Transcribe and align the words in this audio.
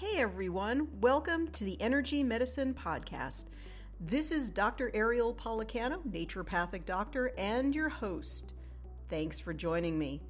Hey 0.00 0.18
everyone, 0.18 0.88
welcome 1.02 1.48
to 1.48 1.62
the 1.62 1.78
Energy 1.78 2.22
Medicine 2.22 2.72
Podcast. 2.72 3.44
This 4.00 4.32
is 4.32 4.48
Dr. 4.48 4.90
Ariel 4.94 5.34
Policano, 5.34 6.00
naturopathic 6.08 6.86
doctor, 6.86 7.32
and 7.36 7.74
your 7.74 7.90
host. 7.90 8.54
Thanks 9.10 9.38
for 9.38 9.52
joining 9.52 9.98
me. 9.98 10.22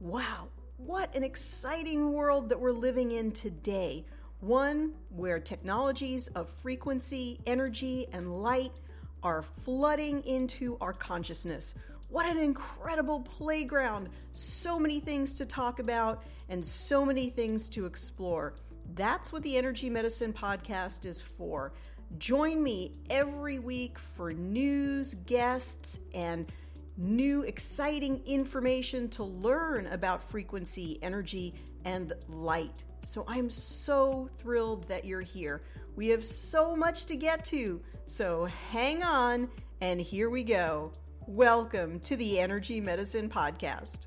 Wow, 0.00 0.48
what 0.78 1.14
an 1.14 1.22
exciting 1.22 2.12
world 2.12 2.48
that 2.48 2.58
we're 2.58 2.72
living 2.72 3.12
in 3.12 3.30
today. 3.30 4.04
One 4.40 4.94
where 5.10 5.38
technologies 5.38 6.26
of 6.26 6.50
frequency, 6.50 7.38
energy, 7.46 8.08
and 8.12 8.42
light 8.42 8.72
are 9.22 9.44
flooding 9.44 10.24
into 10.24 10.76
our 10.80 10.92
consciousness. 10.92 11.76
What 12.08 12.26
an 12.26 12.38
incredible 12.38 13.20
playground! 13.20 14.08
So 14.32 14.76
many 14.76 14.98
things 14.98 15.34
to 15.34 15.46
talk 15.46 15.78
about 15.78 16.24
and 16.48 16.66
so 16.66 17.04
many 17.04 17.30
things 17.30 17.68
to 17.70 17.86
explore. 17.86 18.54
That's 18.92 19.32
what 19.32 19.42
the 19.42 19.56
Energy 19.56 19.90
Medicine 19.90 20.32
Podcast 20.32 21.04
is 21.06 21.20
for. 21.20 21.72
Join 22.18 22.62
me 22.62 22.92
every 23.10 23.58
week 23.58 23.98
for 23.98 24.32
news, 24.32 25.14
guests, 25.14 26.00
and 26.14 26.50
new 26.96 27.42
exciting 27.42 28.22
information 28.24 29.08
to 29.08 29.24
learn 29.24 29.88
about 29.88 30.22
frequency, 30.22 30.98
energy, 31.02 31.54
and 31.84 32.12
light. 32.28 32.84
So 33.02 33.24
I'm 33.26 33.50
so 33.50 34.28
thrilled 34.38 34.86
that 34.88 35.04
you're 35.04 35.20
here. 35.20 35.62
We 35.96 36.08
have 36.08 36.24
so 36.24 36.76
much 36.76 37.06
to 37.06 37.16
get 37.16 37.44
to, 37.46 37.80
so 38.04 38.44
hang 38.70 39.02
on, 39.02 39.48
and 39.80 40.00
here 40.00 40.30
we 40.30 40.44
go. 40.44 40.92
Welcome 41.26 42.00
to 42.00 42.16
the 42.16 42.38
Energy 42.38 42.80
Medicine 42.80 43.28
Podcast. 43.28 44.00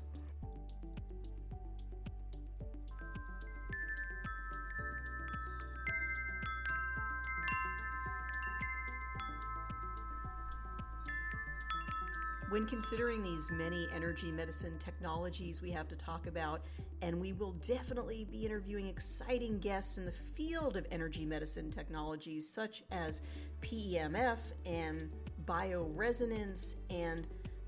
When 12.50 12.64
considering 12.64 13.22
these 13.22 13.50
many 13.50 13.86
energy 13.94 14.30
medicine 14.30 14.78
technologies 14.82 15.60
we 15.60 15.70
have 15.72 15.86
to 15.88 15.96
talk 15.96 16.26
about, 16.26 16.62
and 17.02 17.20
we 17.20 17.34
will 17.34 17.52
definitely 17.52 18.26
be 18.30 18.46
interviewing 18.46 18.88
exciting 18.88 19.58
guests 19.58 19.98
in 19.98 20.06
the 20.06 20.12
field 20.12 20.78
of 20.78 20.86
energy 20.90 21.26
medicine 21.26 21.70
technologies 21.70 22.48
such 22.48 22.84
as 22.90 23.20
PEMF 23.60 24.38
and 24.64 25.10
bioresonance 25.44 26.76
and 26.88 27.26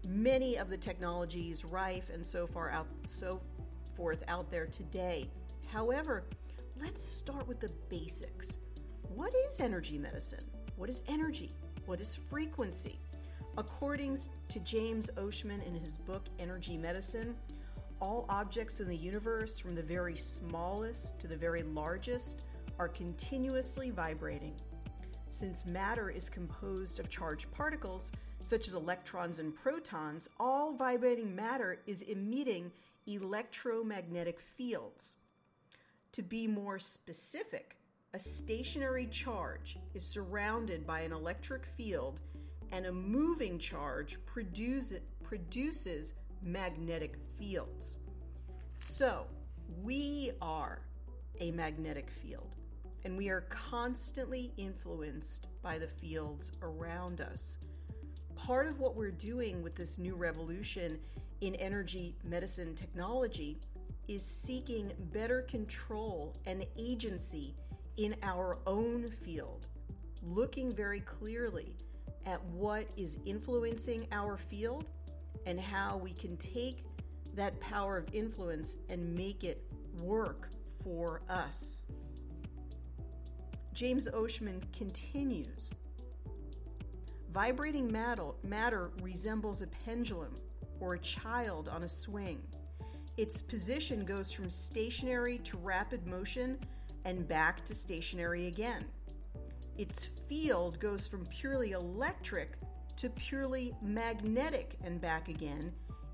many 0.08 0.56
of 0.56 0.70
the 0.70 0.78
technologies 0.78 1.62
Rife 1.62 2.08
and 2.08 2.26
so 2.26 2.46
far 2.46 2.70
out 2.70 2.86
so 3.06 3.42
forth 3.94 4.22
out 4.28 4.50
there 4.50 4.66
today. 4.66 5.28
However, 5.70 6.24
let's 6.80 7.04
start 7.04 7.46
with 7.46 7.60
the 7.60 7.70
basics. 7.90 8.56
What 9.14 9.34
is 9.46 9.60
energy 9.60 9.98
medicine? 9.98 10.44
What 10.76 10.88
is 10.88 11.02
energy? 11.06 11.52
What 11.84 12.00
is 12.00 12.14
frequency? 12.14 12.98
According 13.58 14.16
to 14.48 14.60
James 14.60 15.10
Oschman 15.16 15.66
in 15.66 15.74
his 15.74 15.98
book 15.98 16.26
Energy 16.38 16.76
Medicine, 16.76 17.34
all 18.00 18.24
objects 18.28 18.80
in 18.80 18.88
the 18.88 18.96
universe, 18.96 19.58
from 19.58 19.74
the 19.74 19.82
very 19.82 20.16
smallest 20.16 21.20
to 21.20 21.26
the 21.26 21.36
very 21.36 21.62
largest, 21.62 22.42
are 22.78 22.88
continuously 22.88 23.90
vibrating. 23.90 24.54
Since 25.28 25.66
matter 25.66 26.10
is 26.10 26.30
composed 26.30 27.00
of 27.00 27.10
charged 27.10 27.50
particles, 27.50 28.12
such 28.40 28.66
as 28.66 28.74
electrons 28.74 29.38
and 29.38 29.54
protons, 29.54 30.28
all 30.38 30.72
vibrating 30.72 31.34
matter 31.34 31.78
is 31.86 32.02
emitting 32.02 32.72
electromagnetic 33.06 34.40
fields. 34.40 35.16
To 36.12 36.22
be 36.22 36.46
more 36.46 36.78
specific, 36.78 37.76
a 38.14 38.18
stationary 38.18 39.06
charge 39.06 39.76
is 39.94 40.04
surrounded 40.04 40.86
by 40.86 41.00
an 41.00 41.12
electric 41.12 41.66
field 41.66 42.20
and 42.72 42.86
a 42.86 42.92
moving 42.92 43.58
charge 43.58 44.18
produce, 44.26 44.92
produces 45.22 46.14
magnetic 46.42 47.16
fields. 47.38 47.96
So, 48.78 49.26
we 49.82 50.32
are 50.40 50.82
a 51.40 51.50
magnetic 51.52 52.10
field, 52.10 52.56
and 53.04 53.16
we 53.16 53.28
are 53.28 53.42
constantly 53.42 54.52
influenced 54.56 55.46
by 55.62 55.78
the 55.78 55.86
fields 55.86 56.52
around 56.62 57.20
us. 57.20 57.58
Part 58.34 58.66
of 58.66 58.78
what 58.78 58.96
we're 58.96 59.10
doing 59.10 59.62
with 59.62 59.74
this 59.74 59.98
new 59.98 60.16
revolution 60.16 60.98
in 61.40 61.54
energy 61.56 62.16
medicine 62.24 62.74
technology 62.74 63.58
is 64.08 64.24
seeking 64.24 64.92
better 65.12 65.42
control 65.42 66.34
and 66.46 66.66
agency 66.76 67.54
in 67.96 68.16
our 68.22 68.58
own 68.66 69.08
field, 69.08 69.66
looking 70.22 70.74
very 70.74 71.00
clearly 71.00 71.76
at 72.26 72.42
what 72.46 72.86
is 72.96 73.18
influencing 73.24 74.06
our 74.12 74.36
field 74.36 74.86
and 75.46 75.58
how 75.58 75.96
we 75.96 76.12
can 76.12 76.36
take 76.36 76.84
that 77.34 77.58
power 77.60 77.96
of 77.96 78.06
influence 78.12 78.76
and 78.88 79.14
make 79.14 79.44
it 79.44 79.62
work 80.02 80.50
for 80.82 81.22
us. 81.28 81.82
James 83.72 84.08
Oschman 84.12 84.60
continues 84.72 85.72
Vibrating 87.32 87.90
matter, 87.92 88.90
resembles 89.02 89.62
a 89.62 89.66
pendulum 89.68 90.34
or 90.80 90.94
a 90.94 90.98
child 90.98 91.68
on 91.68 91.84
a 91.84 91.88
swing. 91.88 92.42
Its 93.16 93.40
position 93.40 94.04
goes 94.04 94.32
from 94.32 94.50
stationary 94.50 95.38
to 95.38 95.56
rapid 95.58 96.06
motion 96.06 96.58
and 97.04 97.28
back 97.28 97.64
to 97.66 97.74
stationary 97.74 98.48
again 98.48 98.84
its 99.78 100.08
field 100.28 100.78
goes 100.80 101.06
from 101.06 101.26
purely 101.26 101.72
electric 101.72 102.58
to 102.96 103.08
purely 103.10 103.74
magnetic 103.80 104.76
and 104.84 105.00
back 105.00 105.28
again 105.28 105.72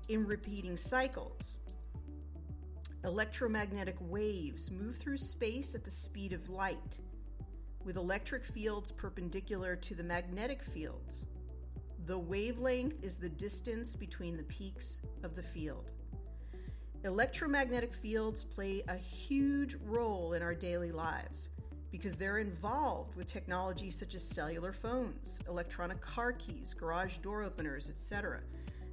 in 0.09 0.25
repeating 0.25 0.77
cycles. 0.77 1.57
Electromagnetic 3.03 3.97
waves 3.99 4.71
move 4.71 4.97
through 4.97 5.17
space 5.17 5.75
at 5.75 5.83
the 5.83 5.91
speed 5.91 6.33
of 6.33 6.49
light, 6.49 6.99
with 7.83 7.97
electric 7.97 8.43
fields 8.45 8.91
perpendicular 8.91 9.75
to 9.75 9.95
the 9.95 10.03
magnetic 10.03 10.63
fields. 10.63 11.25
The 12.05 12.17
wavelength 12.17 13.03
is 13.03 13.17
the 13.17 13.29
distance 13.29 13.95
between 13.95 14.37
the 14.37 14.43
peaks 14.43 15.01
of 15.23 15.35
the 15.35 15.43
field. 15.43 15.91
Electromagnetic 17.03 17.93
fields 17.93 18.43
play 18.43 18.83
a 18.87 18.95
huge 18.95 19.75
role 19.85 20.33
in 20.33 20.41
our 20.41 20.55
daily 20.55 20.91
lives 20.91 21.49
because 21.91 22.15
they're 22.15 22.39
involved 22.39 23.15
with 23.15 23.27
technology 23.27 23.91
such 23.91 24.15
as 24.15 24.23
cellular 24.23 24.73
phones, 24.73 25.39
electronic 25.47 26.01
car 26.01 26.33
keys, 26.33 26.73
garage 26.73 27.17
door 27.17 27.43
openers, 27.43 27.89
etc. 27.89 28.41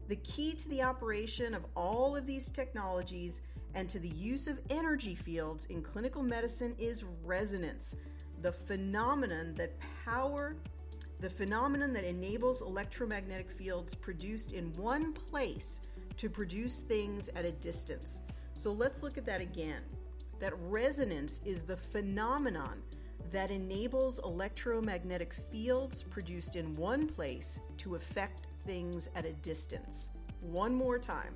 The 0.08 0.16
key 0.16 0.54
to 0.54 0.68
the 0.68 0.82
operation 0.82 1.54
of 1.54 1.64
all 1.76 2.14
of 2.14 2.26
these 2.26 2.50
technologies 2.50 3.42
and 3.74 3.88
to 3.90 3.98
the 3.98 4.08
use 4.08 4.46
of 4.46 4.60
energy 4.70 5.14
fields 5.14 5.66
in 5.66 5.82
clinical 5.82 6.22
medicine 6.22 6.74
is 6.78 7.04
resonance, 7.24 7.96
the 8.42 8.52
phenomenon 8.52 9.54
that 9.56 9.72
power 10.04 10.56
the 11.20 11.30
phenomenon 11.30 11.92
that 11.94 12.04
enables 12.04 12.60
electromagnetic 12.60 13.50
fields 13.50 13.94
produced 13.94 14.52
in 14.52 14.72
one 14.74 15.14
place 15.14 15.80
to 16.18 16.28
produce 16.28 16.80
things 16.80 17.28
at 17.30 17.46
a 17.46 17.52
distance. 17.52 18.20
So 18.54 18.72
let's 18.72 19.02
look 19.02 19.16
at 19.16 19.24
that 19.24 19.40
again 19.40 19.80
that 20.44 20.52
resonance 20.68 21.40
is 21.46 21.62
the 21.62 21.78
phenomenon 21.78 22.82
that 23.32 23.50
enables 23.50 24.18
electromagnetic 24.18 25.32
fields 25.32 26.02
produced 26.02 26.54
in 26.54 26.70
one 26.74 27.06
place 27.06 27.58
to 27.78 27.94
affect 27.94 28.46
things 28.66 29.08
at 29.16 29.24
a 29.24 29.32
distance. 29.32 30.10
One 30.42 30.74
more 30.74 30.98
time. 30.98 31.34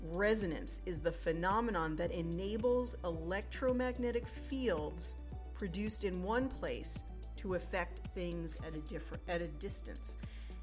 Resonance 0.00 0.82
is 0.86 1.00
the 1.00 1.10
phenomenon 1.10 1.96
that 1.96 2.12
enables 2.12 2.94
electromagnetic 3.02 4.28
fields 4.28 5.16
produced 5.52 6.04
in 6.04 6.22
one 6.22 6.48
place 6.48 7.02
to 7.38 7.56
affect 7.56 8.06
things 8.14 8.56
at 8.64 8.72
a 8.76 8.80
different 8.82 9.24
at 9.26 9.42
a 9.42 9.48
distance. 9.48 10.16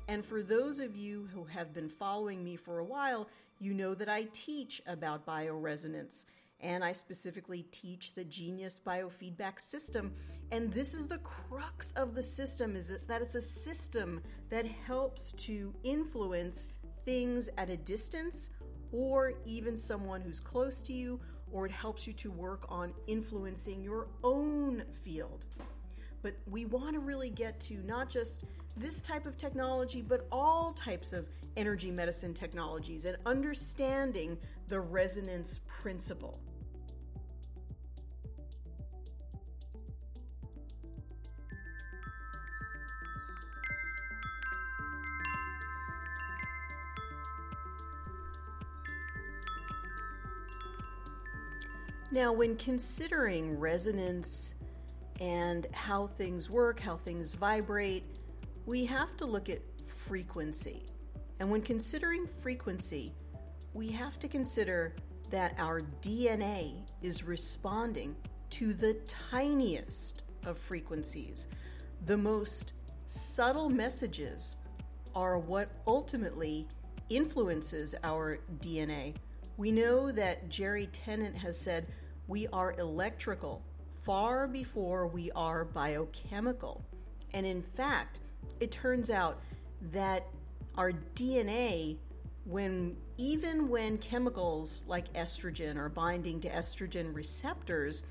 And 0.08 0.26
for 0.26 0.42
those 0.42 0.80
of 0.80 0.96
you 0.96 1.28
who 1.34 1.44
have 1.44 1.74
been 1.74 1.90
following 1.90 2.42
me 2.42 2.56
for 2.56 2.80
a 2.80 2.86
while, 2.86 3.28
you 3.60 3.74
know 3.74 3.94
that 3.96 4.08
I 4.08 4.28
teach 4.32 4.82
about 4.88 5.26
bioresonance 5.26 6.24
and 6.66 6.84
I 6.84 6.94
specifically 6.94 7.68
teach 7.72 8.16
the 8.16 8.24
Genius 8.24 8.82
Biofeedback 8.84 9.60
System. 9.60 10.12
And 10.52 10.74
this 10.74 10.96
is 10.96 11.08
the 11.08 11.20
crux 11.20 11.92
of 11.92 12.16
the 12.16 12.24
system 12.24 12.76
is 12.76 12.92
that 13.08 13.22
it's 13.22 13.36
a 13.36 13.42
system 13.42 14.24
that 14.50 14.66
helps 14.66 15.32
to 15.34 15.74
influence 15.84 16.70
things 17.06 17.50
at 17.60 17.70
a 17.70 17.78
distance 17.78 18.50
or 18.92 19.34
even 19.46 19.78
someone 19.78 20.22
who's 20.22 20.40
close 20.40 20.82
to 20.82 20.94
you, 20.94 21.20
or 21.52 21.68
it 21.68 21.72
helps 21.72 22.08
you 22.08 22.14
to 22.14 22.32
work 22.32 22.66
on 22.68 22.94
influencing 23.06 23.84
your 23.84 24.08
own 24.24 24.84
field. 25.04 25.46
But 26.24 26.36
we 26.50 26.66
want 26.66 26.94
to 26.94 27.00
really 27.00 27.30
get 27.30 27.60
to 27.62 27.76
not 27.86 28.10
just 28.10 28.44
this 28.76 29.02
type 29.02 29.28
of 29.28 29.38
technology, 29.38 30.02
but 30.02 30.26
all 30.32 30.74
types 30.74 31.14
of 31.14 31.28
energy 31.58 31.92
medicine 31.92 32.34
technologies 32.34 33.06
and 33.06 33.18
understanding 33.26 34.38
the 34.68 34.80
resonance 34.80 35.60
principle. 35.68 36.40
Now, 52.16 52.32
when 52.32 52.56
considering 52.56 53.60
resonance 53.60 54.56
and 55.20 55.68
how 55.74 56.08
things 56.08 56.50
work, 56.50 56.80
how 56.80 56.96
things 56.96 57.34
vibrate, 57.34 58.06
we 58.66 58.86
have 58.86 59.18
to 59.18 59.26
look 59.26 59.50
at 59.50 59.60
frequency. 59.86 60.86
And 61.42 61.52
when 61.52 61.62
considering 61.62 62.26
frequency, 62.26 63.14
we 63.74 63.90
have 63.90 64.18
to 64.20 64.30
consider 64.30 64.96
that 65.30 65.56
our 65.58 65.82
DNA 65.82 66.86
is 67.02 67.26
responding 67.26 68.16
to 68.52 68.74
the 68.74 68.94
tiniest 69.30 70.22
of 70.46 70.58
frequencies. 70.58 71.48
The 72.06 72.16
most 72.16 72.72
subtle 73.08 73.70
messages 73.70 74.56
are 75.14 75.38
what 75.38 75.70
ultimately 75.86 76.70
influences 77.10 77.94
our 78.06 78.40
DNA. 78.62 79.16
We 79.58 79.70
know 79.72 80.14
that 80.14 80.48
Jerry 80.48 80.88
Tennant 80.88 81.36
has 81.36 81.60
said 81.60 81.88
we 82.28 82.48
are 82.48 82.74
electrical 82.80 83.64
far 84.04 84.48
before 84.48 85.08
we 85.08 85.32
are 85.32 85.66
biochemical. 85.66 86.86
And 87.34 87.46
in 87.46 87.62
fact, 87.62 88.20
it 88.60 88.72
turns 88.72 89.10
out 89.10 89.42
that 89.92 90.28
our 90.76 90.92
DNA 91.16 91.98
when 92.46 92.96
even 93.18 93.70
when 93.70 93.98
chemicals 93.98 94.84
like 94.88 95.12
estrogen 95.14 95.78
are 95.78 95.90
binding 95.90 96.40
to 96.42 96.50
estrogen 96.50 97.14
receptors, 97.14 98.04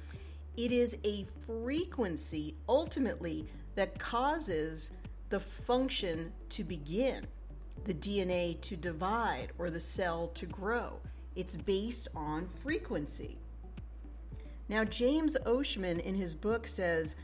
it 0.57 0.73
is 0.73 0.99
a 1.05 1.25
frequency 1.47 2.57
ultimately 2.69 3.47
that 3.77 3.99
causes 3.99 4.93
the 5.31 5.41
function 5.41 6.33
to 6.49 6.65
begin, 6.65 7.25
the 7.85 7.95
DNA 7.95 8.61
to 8.61 8.77
divide, 8.77 9.49
or 9.59 9.71
the 9.71 9.81
cell 9.81 10.29
to 10.29 10.47
grow. 10.47 11.01
It's 11.37 11.57
based 11.57 12.09
on 12.15 12.49
frequency. 12.49 13.39
Now, 14.69 14.85
James 14.85 15.37
Oschman 15.45 16.01
in 16.01 16.15
his 16.15 16.35
book 16.35 16.67
says 16.67 17.17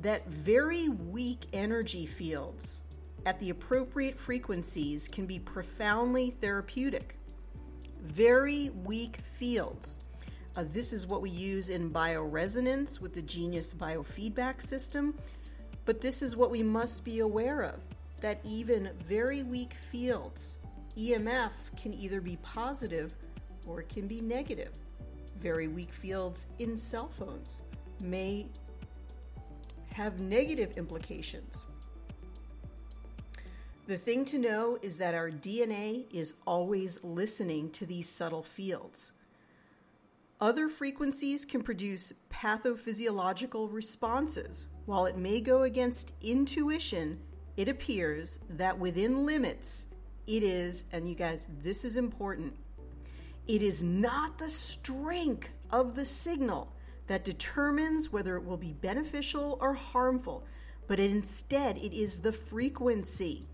that 0.00 0.26
very 0.28 0.88
weak 0.88 1.46
energy 1.52 2.06
fields 2.06 2.80
at 3.26 3.38
the 3.40 3.50
appropriate 3.50 4.18
frequencies 4.18 5.08
can 5.08 5.26
be 5.26 5.38
profoundly 5.38 6.30
therapeutic. 6.30 7.18
Very 8.02 8.70
weak 8.84 9.18
fields. 9.32 9.98
Uh, 10.56 10.64
this 10.72 10.92
is 10.92 11.06
what 11.06 11.20
we 11.20 11.28
use 11.28 11.68
in 11.68 11.90
bioresonance 11.90 13.00
with 13.00 13.14
the 13.14 13.22
Genius 13.22 13.74
biofeedback 13.74 14.62
system, 14.62 15.14
but 15.84 16.00
this 16.00 16.22
is 16.22 16.34
what 16.34 16.50
we 16.50 16.62
must 16.62 17.04
be 17.04 17.18
aware 17.18 17.62
of 17.62 17.80
that 18.20 18.40
even 18.42 18.90
very 19.06 19.42
weak 19.42 19.74
fields, 19.90 20.56
EMF, 20.96 21.50
can 21.76 21.92
either 21.92 22.22
be 22.22 22.36
positive 22.36 23.12
or 23.66 23.80
it 23.80 23.88
can 23.90 24.06
be 24.06 24.20
negative. 24.22 24.72
Very 25.40 25.68
weak 25.68 25.92
fields 25.92 26.46
in 26.58 26.76
cell 26.76 27.10
phones 27.18 27.62
may 28.00 28.48
have 29.92 30.20
negative 30.20 30.76
implications. 30.76 31.64
The 33.86 33.98
thing 33.98 34.24
to 34.26 34.38
know 34.38 34.78
is 34.82 34.98
that 34.98 35.14
our 35.14 35.30
DNA 35.30 36.12
is 36.12 36.34
always 36.46 36.98
listening 37.04 37.70
to 37.70 37.86
these 37.86 38.08
subtle 38.08 38.42
fields. 38.42 39.12
Other 40.40 40.68
frequencies 40.68 41.44
can 41.44 41.62
produce 41.62 42.12
pathophysiological 42.30 43.72
responses. 43.72 44.66
While 44.84 45.06
it 45.06 45.16
may 45.16 45.40
go 45.40 45.62
against 45.62 46.12
intuition, 46.20 47.20
it 47.56 47.68
appears 47.68 48.40
that 48.50 48.78
within 48.78 49.24
limits, 49.24 49.86
it 50.26 50.42
is, 50.42 50.84
and 50.92 51.08
you 51.08 51.14
guys, 51.14 51.48
this 51.62 51.84
is 51.84 51.96
important, 51.96 52.54
it 53.46 53.62
is 53.62 53.82
not 53.82 54.38
the 54.38 54.50
strength 54.50 55.50
of 55.70 55.94
the 55.94 56.04
signal 56.04 56.72
that 57.06 57.24
determines 57.24 58.12
whether 58.12 58.36
it 58.36 58.44
will 58.44 58.56
be 58.56 58.72
beneficial 58.72 59.58
or 59.60 59.74
harmful, 59.74 60.44
but 60.86 60.98
instead 60.98 61.76
it 61.78 61.92
is 61.96 62.20
the 62.20 62.32
frequency. 62.32 63.46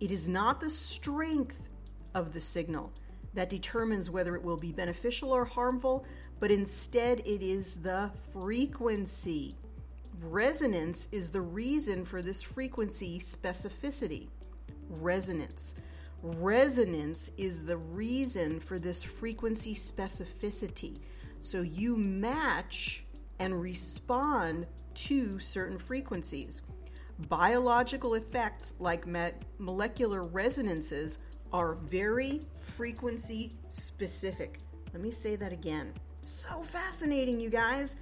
It 0.00 0.10
is 0.10 0.28
not 0.28 0.60
the 0.60 0.70
strength 0.70 1.68
of 2.14 2.32
the 2.32 2.40
signal 2.40 2.92
that 3.34 3.50
determines 3.50 4.10
whether 4.10 4.36
it 4.36 4.42
will 4.42 4.56
be 4.56 4.72
beneficial 4.72 5.32
or 5.32 5.44
harmful, 5.44 6.06
but 6.40 6.50
instead 6.50 7.20
it 7.20 7.42
is 7.42 7.76
the 7.76 8.10
frequency. 8.32 9.56
Resonance 10.20 11.08
is 11.12 11.30
the 11.30 11.40
reason 11.40 12.04
for 12.04 12.22
this 12.22 12.42
frequency 12.42 13.18
specificity. 13.18 14.28
Resonance. 14.88 15.74
Resonance 16.22 17.30
is 17.36 17.64
the 17.64 17.76
reason 17.76 18.58
for 18.58 18.78
this 18.78 19.02
frequency 19.02 19.74
specificity. 19.74 20.98
So 21.40 21.62
you 21.62 21.96
match 21.96 23.04
and 23.38 23.60
respond 23.60 24.66
to 24.94 25.38
certain 25.38 25.78
frequencies. 25.78 26.62
Biological 27.28 28.14
effects 28.14 28.74
like 28.80 29.06
molecular 29.58 30.24
resonances 30.24 31.18
are 31.52 31.74
very 31.74 32.42
frequency 32.52 33.52
specific. 33.70 34.58
Let 34.92 35.02
me 35.02 35.12
say 35.12 35.36
that 35.36 35.52
again. 35.52 35.92
So 36.26 36.62
fascinating, 36.62 37.38
you 37.38 37.48
guys. 37.48 37.96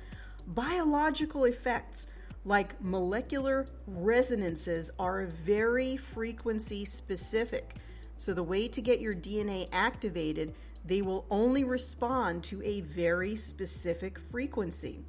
Biological 0.48 1.44
effects 1.44 2.06
like 2.46 2.80
molecular 2.82 3.66
resonances 3.86 4.90
are 4.98 5.26
very 5.26 5.96
frequency 5.96 6.84
specific. 6.84 7.74
So, 8.16 8.32
the 8.32 8.42
way 8.42 8.66
to 8.68 8.80
get 8.80 9.00
your 9.00 9.14
DNA 9.14 9.68
activated, 9.72 10.54
they 10.84 11.02
will 11.02 11.26
only 11.30 11.64
respond 11.64 12.42
to 12.44 12.62
a 12.62 12.80
very 12.80 13.36
specific 13.36 14.18
frequency. 14.30 15.04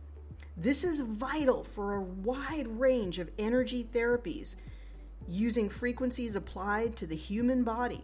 This 0.57 0.83
is 0.83 0.99
vital 0.99 1.63
for 1.63 1.95
a 1.95 2.01
wide 2.01 2.67
range 2.67 3.19
of 3.19 3.31
energy 3.39 3.87
therapies 3.93 4.55
using 5.29 5.69
frequencies 5.69 6.35
applied 6.35 6.95
to 6.97 7.05
the 7.05 7.15
human 7.15 7.63
body. 7.63 8.03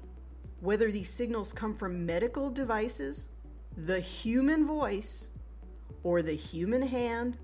Whether 0.62 0.90
these 0.92 1.10
signals 1.10 1.52
come 1.52 1.76
from 1.76 2.06
medical 2.06 2.50
devices, 2.50 3.28
the 3.76 4.00
human 4.00 4.66
voice, 4.66 5.28
or 6.04 6.22
the 6.22 6.36
human 6.36 6.82
hand, 6.82 7.38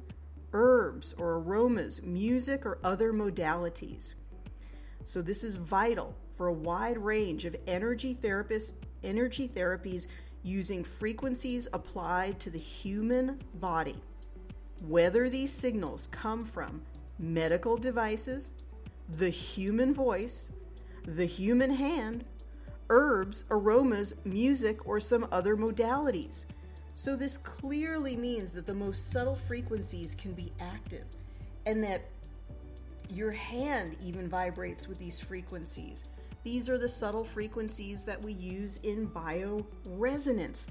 herbs 0.53 1.13
or 1.17 1.35
aromas, 1.35 2.03
music, 2.03 2.65
or 2.65 2.79
other 2.83 3.11
modalities. 3.11 4.13
So, 5.03 5.21
this 5.21 5.43
is 5.43 5.57
vital 5.57 6.15
for 6.39 6.47
a 6.47 6.53
wide 6.53 6.97
range 6.97 7.43
of 7.43 7.53
energy 7.67 8.17
therapists, 8.23 8.71
energy 9.03 9.51
therapies 9.53 10.07
using 10.41 10.85
frequencies 10.85 11.67
applied 11.73 12.39
to 12.39 12.49
the 12.49 12.57
human 12.57 13.41
body. 13.55 14.01
Whether 14.87 15.29
these 15.29 15.51
signals 15.51 16.07
come 16.13 16.45
from 16.45 16.81
medical 17.19 17.75
devices, 17.75 18.53
the 19.17 19.29
human 19.29 19.93
voice, 19.93 20.53
the 21.05 21.25
human 21.25 21.71
hand, 21.71 22.23
herbs, 22.89 23.43
aromas, 23.51 24.13
music, 24.23 24.87
or 24.87 25.01
some 25.01 25.27
other 25.33 25.57
modalities. 25.57 26.45
So, 26.93 27.17
this 27.17 27.35
clearly 27.35 28.15
means 28.15 28.53
that 28.53 28.65
the 28.65 28.73
most 28.73 29.11
subtle 29.11 29.35
frequencies 29.35 30.15
can 30.15 30.31
be 30.31 30.53
active 30.61 31.03
and 31.65 31.83
that 31.83 32.03
your 33.09 33.31
hand 33.31 33.97
even 34.01 34.29
vibrates 34.29 34.87
with 34.87 34.99
these 34.99 35.19
frequencies. 35.19 36.05
These 36.51 36.67
are 36.67 36.79
the 36.79 36.89
subtle 36.89 37.23
frequencies 37.23 38.05
that 38.05 38.23
we 38.23 38.33
use 38.33 38.77
in 38.77 39.07
bioresonance. 39.07 40.65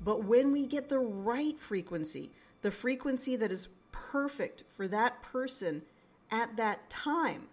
But 0.00 0.22
when 0.22 0.52
we 0.52 0.64
get 0.64 0.88
the 0.88 1.00
right 1.00 1.58
frequency, 1.58 2.30
the 2.62 2.70
frequency 2.70 3.34
that 3.34 3.50
is 3.50 3.66
perfect 3.90 4.62
for 4.76 4.86
that 4.86 5.22
person 5.22 5.82
at 6.30 6.56
that 6.56 6.88
time, 6.88 7.48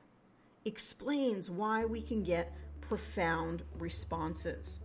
explains 0.64 1.50
why 1.50 1.84
we 1.84 2.04
can 2.04 2.22
get 2.22 2.54
profound 2.82 3.64
responses. 3.80 4.78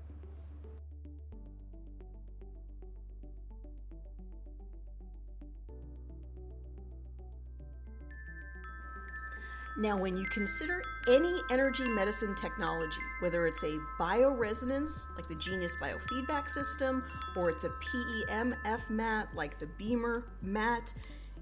Now, 9.78 9.99
when 9.99 10.16
you 10.16 10.25
consider 10.25 10.83
any 11.06 11.42
energy 11.50 11.87
medicine 11.87 12.35
technology, 12.35 13.00
whether 13.21 13.47
it's 13.47 13.62
a 13.62 13.78
bioresonance 13.99 15.04
like 15.16 15.28
the 15.28 15.35
Genius 15.35 15.76
biofeedback 15.76 16.49
system 16.49 17.04
or 17.37 17.50
it's 17.50 17.64
a 17.64 17.68
PEMF 17.68 18.88
mat 18.88 19.28
like 19.35 19.59
the 19.59 19.66
BEMER 19.78 20.25
mat, 20.40 20.95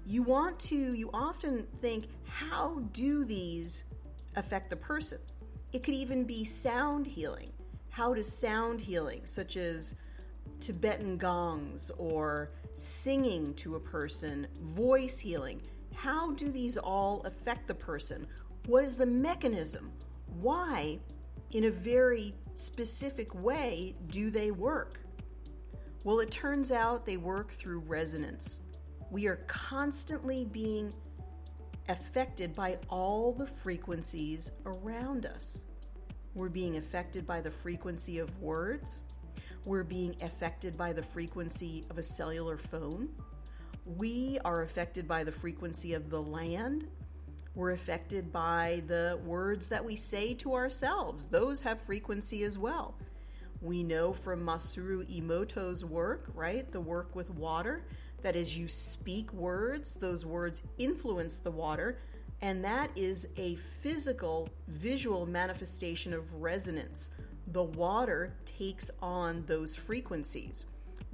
you 0.05 0.21
want 0.21 0.59
to, 0.59 0.75
you 0.75 1.09
often 1.13 1.65
think, 1.81 2.07
how 2.27 2.81
do 2.91 3.23
these 3.23 3.85
affect 4.35 4.69
the 4.69 4.75
person? 4.75 5.19
It 5.71 5.81
could 5.83 5.93
even 5.93 6.25
be 6.25 6.43
sound 6.43 7.07
healing. 7.07 7.53
How 7.89 8.13
does 8.13 8.31
sound 8.31 8.81
healing, 8.81 9.21
such 9.23 9.55
as 9.55 9.95
Tibetan 10.59 11.17
gongs 11.17 11.89
or 11.97 12.51
singing 12.73 13.53
to 13.55 13.75
a 13.75 13.79
person, 13.79 14.47
voice 14.61 15.17
healing, 15.17 15.61
how 15.95 16.31
do 16.33 16.51
these 16.51 16.77
all 16.77 17.21
affect 17.23 17.67
the 17.67 17.73
person? 17.73 18.27
What 18.67 18.83
is 18.83 18.97
the 18.97 19.05
mechanism? 19.05 19.91
Why, 20.39 20.99
in 21.51 21.65
a 21.65 21.71
very 21.71 22.35
specific 22.53 23.33
way, 23.35 23.95
do 24.07 24.29
they 24.29 24.51
work? 24.51 24.99
Well, 26.03 26.19
it 26.19 26.29
turns 26.31 26.71
out 26.71 27.05
they 27.05 27.17
work 27.17 27.51
through 27.51 27.79
resonance. 27.79 28.61
We 29.09 29.27
are 29.27 29.43
constantly 29.47 30.45
being 30.45 30.93
affected 31.89 32.55
by 32.55 32.77
all 32.89 33.33
the 33.33 33.47
frequencies 33.47 34.51
around 34.65 35.25
us. 35.25 35.63
We're 36.33 36.49
being 36.49 36.77
affected 36.77 37.25
by 37.25 37.41
the 37.41 37.51
frequency 37.51 38.19
of 38.19 38.39
words. 38.41 39.01
We're 39.63 39.83
being 39.83 40.15
affected 40.21 40.77
by 40.77 40.93
the 40.93 41.01
frequency 41.01 41.85
of 41.89 41.97
a 41.97 42.03
cellular 42.03 42.57
phone. 42.57 43.09
We 43.85 44.39
are 44.43 44.63
affected 44.63 45.07
by 45.07 45.23
the 45.23 45.31
frequency 45.31 45.93
of 45.93 46.09
the 46.09 46.21
land. 46.21 46.87
We're 47.53 47.71
affected 47.71 48.33
by 48.33 48.81
the 48.87 49.19
words 49.23 49.69
that 49.69 49.85
we 49.85 49.95
say 49.95 50.33
to 50.35 50.55
ourselves. 50.55 51.27
Those 51.27 51.61
have 51.61 51.79
frequency 51.81 52.43
as 52.43 52.57
well. 52.57 52.95
We 53.61 53.83
know 53.83 54.11
from 54.11 54.43
Masaru 54.43 55.05
Emoto's 55.05 55.85
work, 55.85 56.25
right, 56.33 56.69
the 56.71 56.81
work 56.81 57.15
with 57.15 57.29
water, 57.29 57.85
that 58.23 58.35
as 58.35 58.57
you 58.57 58.67
speak 58.67 59.31
words, 59.31 59.95
those 59.95 60.25
words 60.25 60.63
influence 60.79 61.39
the 61.39 61.51
water, 61.51 61.99
and 62.41 62.63
that 62.65 62.89
is 62.95 63.27
a 63.37 63.55
physical, 63.55 64.49
visual 64.67 65.27
manifestation 65.27 66.11
of 66.11 66.33
resonance. 66.33 67.11
The 67.47 67.63
water 67.63 68.33
takes 68.45 68.89
on 68.99 69.45
those 69.45 69.75
frequencies. 69.75 70.65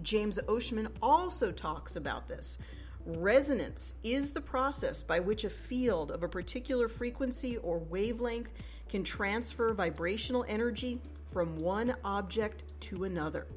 James 0.03 0.39
Oschman 0.47 0.87
also 1.01 1.51
talks 1.51 1.95
about 1.95 2.27
this. 2.27 2.57
Resonance 3.05 3.95
is 4.03 4.31
the 4.31 4.41
process 4.41 5.01
by 5.01 5.19
which 5.19 5.43
a 5.43 5.49
field 5.49 6.11
of 6.11 6.23
a 6.23 6.27
particular 6.27 6.87
frequency 6.87 7.57
or 7.57 7.79
wavelength 7.79 8.49
can 8.89 9.03
transfer 9.03 9.73
vibrational 9.73 10.45
energy 10.47 11.01
from 11.31 11.55
one 11.57 11.95
object 12.03 12.63
to 12.81 13.05
another. 13.05 13.47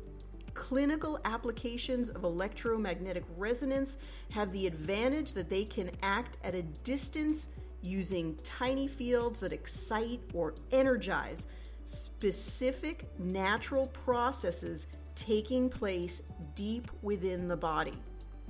Clinical 0.54 1.18
applications 1.24 2.08
of 2.10 2.24
electromagnetic 2.24 3.24
resonance 3.36 3.98
have 4.30 4.52
the 4.52 4.66
advantage 4.66 5.34
that 5.34 5.50
they 5.50 5.64
can 5.64 5.90
act 6.02 6.38
at 6.44 6.54
a 6.54 6.62
distance 6.62 7.48
using 7.82 8.38
tiny 8.44 8.88
fields 8.88 9.40
that 9.40 9.52
excite 9.52 10.20
or 10.32 10.54
energize 10.70 11.48
specific 11.84 13.04
natural 13.18 13.88
processes 13.88 14.86
taking 15.14 15.68
place 15.68 16.32
deep 16.54 16.90
within 17.02 17.49
the 17.49 17.56
body. 17.56 17.99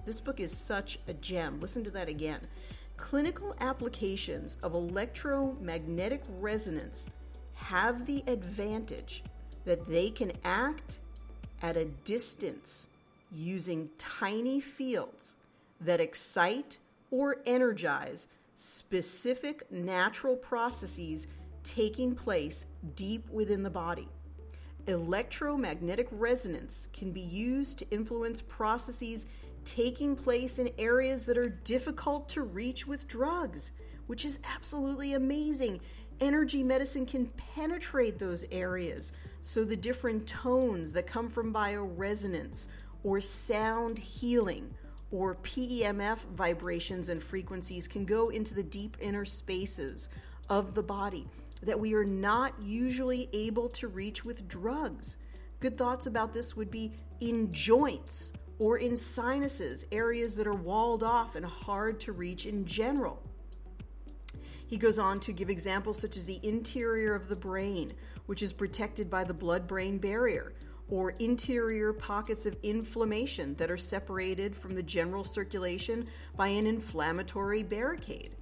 This 0.05 0.21
book 0.21 0.41
is 0.41 0.57
such 0.57 0.99
a 1.09 1.15
gem. 1.15 1.61
Listen 1.61 1.85
to 1.85 1.91
that 1.93 2.09
again. 2.09 2.41
Clinical 2.97 3.57
applications 3.61 4.57
of 4.63 4.75
electromagnetic 4.75 6.23
resonance 6.39 7.11
have 7.55 8.07
the 8.07 8.23
advantage 8.27 9.25
that 9.65 9.89
they 9.89 10.11
can 10.11 10.33
act 10.45 10.99
at 11.63 11.77
a 11.77 11.87
distance 12.05 12.89
using 13.33 13.89
tiny 13.99 14.61
fields 14.61 15.35
that 15.81 16.01
excite 16.01 16.79
or 17.11 17.39
energize 17.47 18.29
specific 18.55 19.71
natural 19.73 20.37
processes 20.37 21.27
taking 21.63 22.15
place 22.15 22.67
deep 22.95 23.29
within 23.31 23.63
the 23.63 23.71
body. 23.71 24.09
Electromagnetic 24.87 26.09
resonance 26.11 26.89
can 26.93 27.11
be 27.11 27.21
used 27.21 27.79
to 27.79 27.91
influence 27.91 28.43
processes 28.43 29.27
taking 29.65 30.15
place 30.15 30.59
in 30.59 30.71
areas 30.77 31.25
that 31.25 31.39
are 31.39 31.49
difficult 31.49 32.29
to 32.29 32.43
reach 32.43 32.87
with 32.87 33.09
drugs, 33.09 33.71
which 34.09 34.27
is 34.27 34.41
absolutely 34.55 35.15
amazing. 35.15 35.81
Energy 36.21 36.63
medicine 36.63 37.07
can 37.07 37.27
penetrate 37.55 38.19
those 38.19 38.45
areas 38.53 39.13
so 39.41 39.65
the 39.65 39.77
different 39.77 40.27
tones 40.27 40.93
that 40.93 41.07
come 41.07 41.31
from 41.31 41.53
bioresonance 41.53 42.67
or 43.03 43.21
sound 43.21 43.99
healing 43.99 44.73
or 45.11 45.37
PEMF 45.37 46.19
vibrations 46.35 47.09
and 47.09 47.23
frequencies 47.23 47.89
can 47.89 48.05
go 48.05 48.29
into 48.29 48.53
the 48.53 48.63
deep 48.63 48.97
inner 49.01 49.25
spaces 49.25 50.11
of 50.51 50.75
the 50.75 50.83
body 50.83 51.27
that 51.65 51.79
we 51.79 51.95
are 51.95 52.05
not 52.05 52.55
usually 52.63 53.29
able 53.33 53.69
to 53.71 53.89
reach 53.89 54.25
with 54.25 54.49
drugs. 54.49 55.17
Good 55.61 55.79
thoughts 55.79 56.07
about 56.07 56.33
this 56.33 56.57
would 56.57 56.71
be 56.71 56.93
in 57.21 57.53
joints 57.53 58.33
or 58.59 58.79
in 58.79 58.97
sinuses, 58.97 59.87
areas 59.91 60.37
that 60.37 60.47
are 60.47 60.55
walled 60.55 61.03
off 61.03 61.35
and 61.35 61.45
hard 61.45 61.99
to 62.01 62.13
reach 62.13 62.47
in 62.47 62.65
general. 62.65 63.23
He 64.67 64.77
goes 64.77 64.99
on 64.99 65.21
to 65.21 65.33
give 65.33 65.51
examples 65.51 65.99
such 65.99 66.17
as 66.17 66.27
the 66.27 66.41
interior 66.43 67.15
of 67.15 67.29
the 67.29 67.37
brain, 67.37 67.93
which 68.27 68.43
is 68.43 68.53
protected 68.53 69.11
by 69.11 69.25
the 69.25 69.35
blood 69.35 69.67
brain 69.67 69.99
barrier, 69.99 70.55
or 70.89 71.11
interior 71.13 71.93
pockets 71.93 72.47
of 72.47 72.57
inflammation 72.63 73.55
that 73.55 73.71
are 73.71 73.77
separated 73.77 74.57
from 74.57 74.75
the 74.75 74.83
general 74.83 75.25
circulation 75.25 76.07
by 76.37 76.49
an 76.49 76.67
inflammatory 76.67 77.63
barricade. 77.63 78.37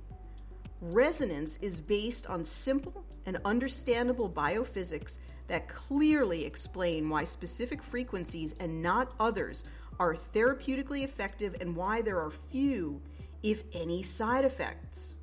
Resonance 0.85 1.59
is 1.63 1.81
based 1.81 2.27
on 2.27 2.43
simple 2.43 3.05
and 3.25 3.39
understandable 3.45 4.29
biophysics 4.29 5.19
that 5.47 5.69
clearly 5.69 6.45
explain 6.45 7.09
why 7.09 7.23
specific 7.23 7.81
frequencies 7.81 8.57
and 8.59 8.83
not 8.83 9.13
others 9.21 9.63
are 10.01 10.13
therapeutically 10.13 11.05
effective 11.05 11.55
and 11.61 11.77
why 11.77 12.03
there 12.03 12.19
are 12.19 12.33
few, 12.33 13.01
if 13.45 13.63
any, 13.73 14.03
side 14.03 14.45
effects. 14.45 15.15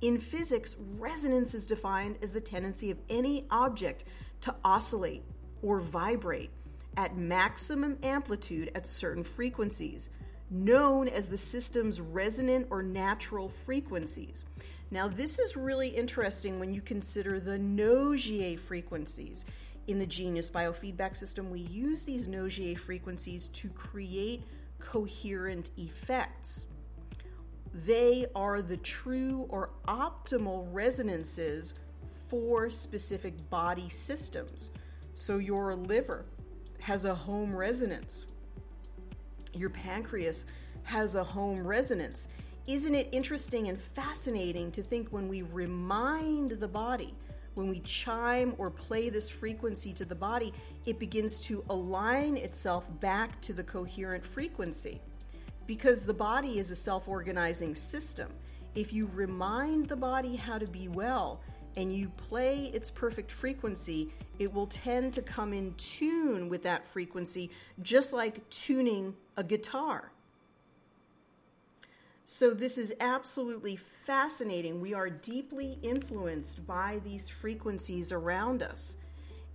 In 0.00 0.18
physics, 0.18 0.74
resonance 0.98 1.54
is 1.54 1.68
defined 1.68 2.18
as 2.20 2.32
the 2.32 2.40
tendency 2.40 2.90
of 2.90 2.98
any 3.08 3.46
object 3.52 4.06
to 4.40 4.52
oscillate 4.64 5.22
or 5.62 5.78
vibrate 5.78 6.50
at 6.96 7.16
maximum 7.16 7.96
amplitude 8.02 8.72
at 8.74 8.88
certain 8.88 9.22
frequencies, 9.22 10.10
known 10.50 11.08
as 11.08 11.28
the 11.28 11.38
system's 11.38 12.00
resonant 12.00 12.66
or 12.70 12.82
natural 12.82 13.48
frequencies. 13.48 14.44
Now, 14.90 15.08
this 15.08 15.38
is 15.38 15.56
really 15.56 15.88
interesting 15.88 16.60
when 16.60 16.72
you 16.72 16.80
consider 16.80 17.40
the 17.40 17.58
Nogier 17.58 18.58
frequencies. 18.58 19.46
In 19.86 19.98
the 19.98 20.06
Genius 20.06 20.50
biofeedback 20.50 21.16
system, 21.16 21.50
we 21.50 21.60
use 21.60 22.04
these 22.04 22.28
Nogier 22.28 22.76
frequencies 22.76 23.48
to 23.48 23.68
create 23.70 24.44
coherent 24.78 25.70
effects. 25.76 26.66
They 27.72 28.26
are 28.34 28.62
the 28.62 28.76
true 28.76 29.46
or 29.48 29.70
optimal 29.88 30.68
resonances 30.70 31.74
for 32.28 32.70
specific 32.70 33.50
body 33.50 33.88
systems. 33.88 34.70
So, 35.14 35.38
your 35.38 35.74
liver 35.74 36.26
has 36.80 37.04
a 37.04 37.14
home 37.14 37.54
resonance, 37.54 38.26
your 39.54 39.70
pancreas 39.70 40.46
has 40.84 41.14
a 41.14 41.24
home 41.24 41.66
resonance. 41.66 42.28
Isn't 42.66 42.94
it 42.94 43.08
interesting 43.12 43.68
and 43.68 43.80
fascinating 43.80 44.70
to 44.72 44.82
think 44.82 45.08
when 45.10 45.28
we 45.28 45.42
remind 45.42 46.52
the 46.52 46.68
body, 46.68 47.14
when 47.54 47.68
we 47.68 47.80
chime 47.80 48.54
or 48.58 48.70
play 48.70 49.10
this 49.10 49.28
frequency 49.28 49.92
to 49.92 50.04
the 50.04 50.14
body, 50.14 50.52
it 50.86 50.98
begins 50.98 51.40
to 51.40 51.64
align 51.68 52.36
itself 52.36 52.88
back 53.00 53.40
to 53.42 53.52
the 53.52 53.62
coherent 53.62 54.26
frequency? 54.26 55.00
Because 55.66 56.06
the 56.06 56.14
body 56.14 56.58
is 56.58 56.70
a 56.70 56.76
self 56.76 57.08
organizing 57.08 57.74
system. 57.74 58.30
If 58.74 58.92
you 58.92 59.10
remind 59.14 59.88
the 59.88 59.96
body 59.96 60.36
how 60.36 60.58
to 60.58 60.66
be 60.66 60.88
well 60.88 61.40
and 61.76 61.94
you 61.94 62.08
play 62.08 62.70
its 62.74 62.90
perfect 62.90 63.30
frequency, 63.30 64.12
it 64.38 64.52
will 64.52 64.66
tend 64.66 65.12
to 65.14 65.22
come 65.22 65.52
in 65.52 65.74
tune 65.74 66.48
with 66.48 66.62
that 66.62 66.86
frequency, 66.86 67.50
just 67.82 68.12
like 68.12 68.48
tuning 68.50 69.14
a 69.36 69.44
guitar. 69.44 70.12
So, 72.26 72.54
this 72.54 72.78
is 72.78 72.94
absolutely 73.00 73.76
fascinating. 73.76 74.80
We 74.80 74.94
are 74.94 75.10
deeply 75.10 75.78
influenced 75.82 76.66
by 76.66 77.00
these 77.04 77.28
frequencies 77.28 78.12
around 78.12 78.62
us. 78.62 78.96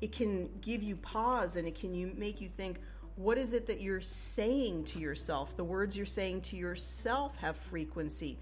It 0.01 0.12
can 0.12 0.50
give 0.62 0.83
you 0.83 0.95
pause 0.95 1.55
and 1.55 1.67
it 1.67 1.79
can 1.79 1.93
you, 1.95 2.13
make 2.15 2.39
you 2.39 2.48
think, 2.48 2.79
what 3.15 3.38
is 3.38 3.53
it 3.53 3.67
that 3.67 3.81
you're 3.81 4.01
saying 4.01 4.86
to 4.86 5.00
yourself? 5.00 5.57
The 5.57 5.63
words 5.63 5.98
you're 5.98 6.05
saying 6.05 6.41
to 6.41 6.55
yourself 6.55 7.36
have 7.38 7.57
frequency. 7.57 8.38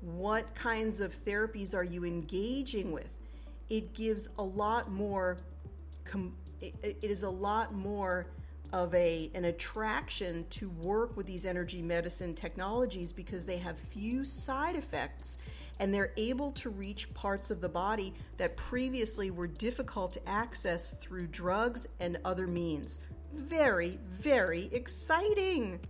What 0.00 0.54
kinds 0.54 1.00
of 1.00 1.12
therapies 1.24 1.74
are 1.74 1.82
you 1.82 2.04
engaging 2.04 2.92
with? 2.92 3.18
It 3.68 3.94
gives 3.94 4.28
a 4.38 4.42
lot 4.42 4.92
more, 4.92 5.38
it 6.60 6.96
is 7.02 7.22
a 7.24 7.30
lot 7.30 7.74
more 7.74 8.26
of 8.72 8.94
a 8.94 9.30
an 9.34 9.44
attraction 9.44 10.46
to 10.50 10.70
work 10.70 11.16
with 11.16 11.26
these 11.26 11.44
energy 11.44 11.82
medicine 11.82 12.34
technologies 12.34 13.12
because 13.12 13.44
they 13.44 13.58
have 13.58 13.78
few 13.78 14.24
side 14.24 14.76
effects 14.76 15.38
and 15.78 15.92
they're 15.92 16.12
able 16.16 16.52
to 16.52 16.70
reach 16.70 17.12
parts 17.14 17.50
of 17.50 17.60
the 17.60 17.68
body 17.68 18.14
that 18.36 18.56
previously 18.56 19.30
were 19.30 19.46
difficult 19.46 20.12
to 20.12 20.28
access 20.28 20.92
through 20.94 21.26
drugs 21.26 21.88
and 21.98 22.18
other 22.24 22.46
means. 22.46 22.98
Very, 23.34 23.98
very 24.10 24.68
exciting. 24.72 25.80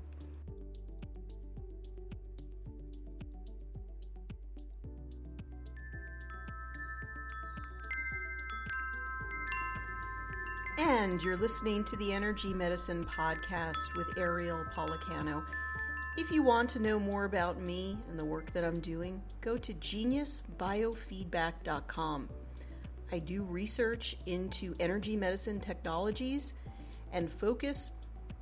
And 10.92 11.20
you're 11.22 11.38
listening 11.38 11.84
to 11.84 11.96
the 11.96 12.12
Energy 12.12 12.52
Medicine 12.52 13.06
Podcast 13.06 13.96
with 13.96 14.18
Ariel 14.18 14.66
Policano. 14.76 15.42
If 16.18 16.30
you 16.30 16.42
want 16.42 16.68
to 16.70 16.82
know 16.82 16.98
more 17.00 17.24
about 17.24 17.58
me 17.58 17.96
and 18.10 18.18
the 18.18 18.24
work 18.26 18.52
that 18.52 18.62
I'm 18.62 18.78
doing, 18.78 19.22
go 19.40 19.56
to 19.56 19.72
geniusbiofeedback.com. 19.72 22.28
I 23.10 23.18
do 23.20 23.42
research 23.42 24.18
into 24.26 24.74
energy 24.78 25.16
medicine 25.16 25.60
technologies 25.60 26.52
and 27.10 27.32
focus 27.32 27.92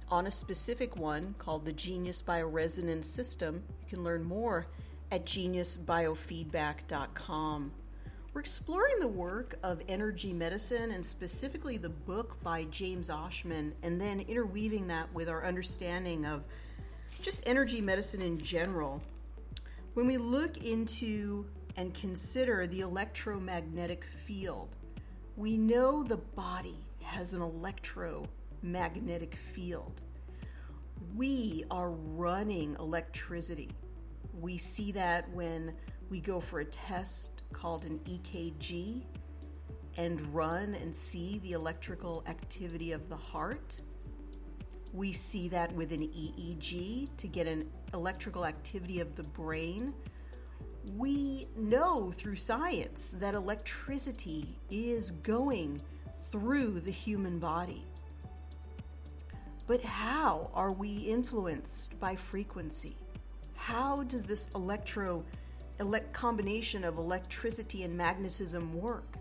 on 0.09 0.27
a 0.27 0.33
specific 0.33 0.97
one 0.97 1.37
called 1.39 1.65
the 1.65 1.73
Genius 1.73 2.21
Bioresonance 2.21 3.05
System. 3.05 3.63
You 3.83 3.89
can 3.95 4.03
learn 4.03 4.25
more 4.25 4.67
at 5.13 5.25
geniusbiofeedback.com. 5.25 7.73
We're 8.33 8.43
exploring 8.43 9.01
the 9.01 9.09
work 9.09 9.59
of 9.65 9.83
energy 9.89 10.33
medicine 10.33 10.93
and 10.93 11.05
specifically 11.05 11.79
the 11.79 11.89
book 11.89 12.41
by 12.45 12.63
James 12.71 13.11
Oschman, 13.11 13.73
and 13.83 14.01
then 14.01 14.21
interweaving 14.21 14.87
that 14.87 15.13
with 15.13 15.29
our 15.29 15.45
understanding 15.45 16.25
of 16.25 16.45
just 17.23 17.43
energy 17.45 17.81
medicine 17.81 18.23
in 18.23 18.39
general. 18.39 19.03
When 19.95 20.07
we 20.07 20.17
look 20.17 20.59
into 20.59 21.45
and 21.77 21.93
consider 21.93 22.69
the 22.69 22.83
electromagnetic 22.83 24.05
field, 24.05 24.69
we 25.37 25.57
know 25.57 26.05
the 26.05 26.19
body 26.19 26.79
has 27.03 27.35
an 27.35 27.43
electromagnetic 27.43 29.35
field. 29.35 30.01
We 31.17 31.65
are 31.69 31.91
running 31.91 32.77
electricity. 32.79 33.71
We 34.41 34.57
see 34.57 34.93
that 34.93 35.29
when 35.31 35.75
we 36.11 36.21
go 36.21 36.41
for 36.41 36.61
a 36.61 36.65
test 36.65 37.43
called 37.53 37.85
an 37.85 38.01
EKG 38.01 39.03
and 39.97 40.35
run 40.35 40.75
and 40.75 40.95
see 40.95 41.39
the 41.39 41.53
electrical 41.53 42.25
activity 42.27 42.93
of 42.93 43.09
the 43.09 43.17
heart. 43.17 43.77
We 44.93 45.13
see 45.13 45.49
that 45.49 45.73
with 45.73 45.93
an 45.93 46.01
EEG 46.01 47.17
to 47.17 47.29
get 47.29 47.47
an 47.47 47.71
electrical 47.95 48.45
activity 48.45 48.99
of 48.99 49.15
the 49.15 49.23
brain. 49.23 49.95
We 50.97 51.47
know 51.57 52.11
through 52.11 52.37
science 52.37 53.15
that 53.19 53.35
electricity 53.35 54.59
is 54.69 55.13
going 55.13 55.81
through 56.33 56.81
the 56.81 56.91
human 56.91 57.39
body. 57.39 57.85
But 59.69 59.85
how 59.85 60.51
are 60.55 60.73
we 60.73 60.97
influenced 60.97 61.99
by 62.01 62.17
frequency? 62.17 62.97
How 63.55 64.03
does 64.05 64.25
this 64.25 64.49
electro 64.57 65.25
elect 65.81 66.13
combination 66.13 66.85
of 66.85 66.99
electricity 66.99 67.83
and 67.83 67.97
magnetism 67.97 68.73
work? 68.81 69.17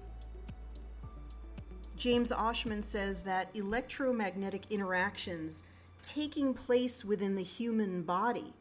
James 1.96 2.32
Oschman 2.32 2.84
says 2.84 3.24
that 3.24 3.50
electromagnetic 3.54 4.64
interactions 4.70 5.64
taking 6.02 6.54
place 6.54 7.04
within 7.04 7.36
the 7.36 7.44
human 7.44 8.04
body, 8.04 8.54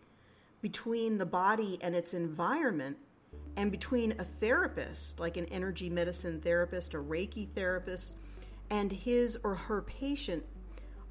between 0.60 1.18
the 1.18 1.26
body 1.26 1.78
and 1.82 1.94
its 1.94 2.14
environment, 2.14 2.96
and 3.56 3.70
between 3.70 4.12
a 4.18 4.24
therapist, 4.24 5.20
like 5.20 5.36
an 5.36 5.46
energy 5.46 5.88
medicine 5.88 6.40
therapist, 6.40 6.94
a 6.94 6.98
Reiki 6.98 7.48
therapist, 7.54 8.14
and 8.70 8.90
his 8.90 9.38
or 9.44 9.54
her 9.54 9.82
patient, 9.82 10.44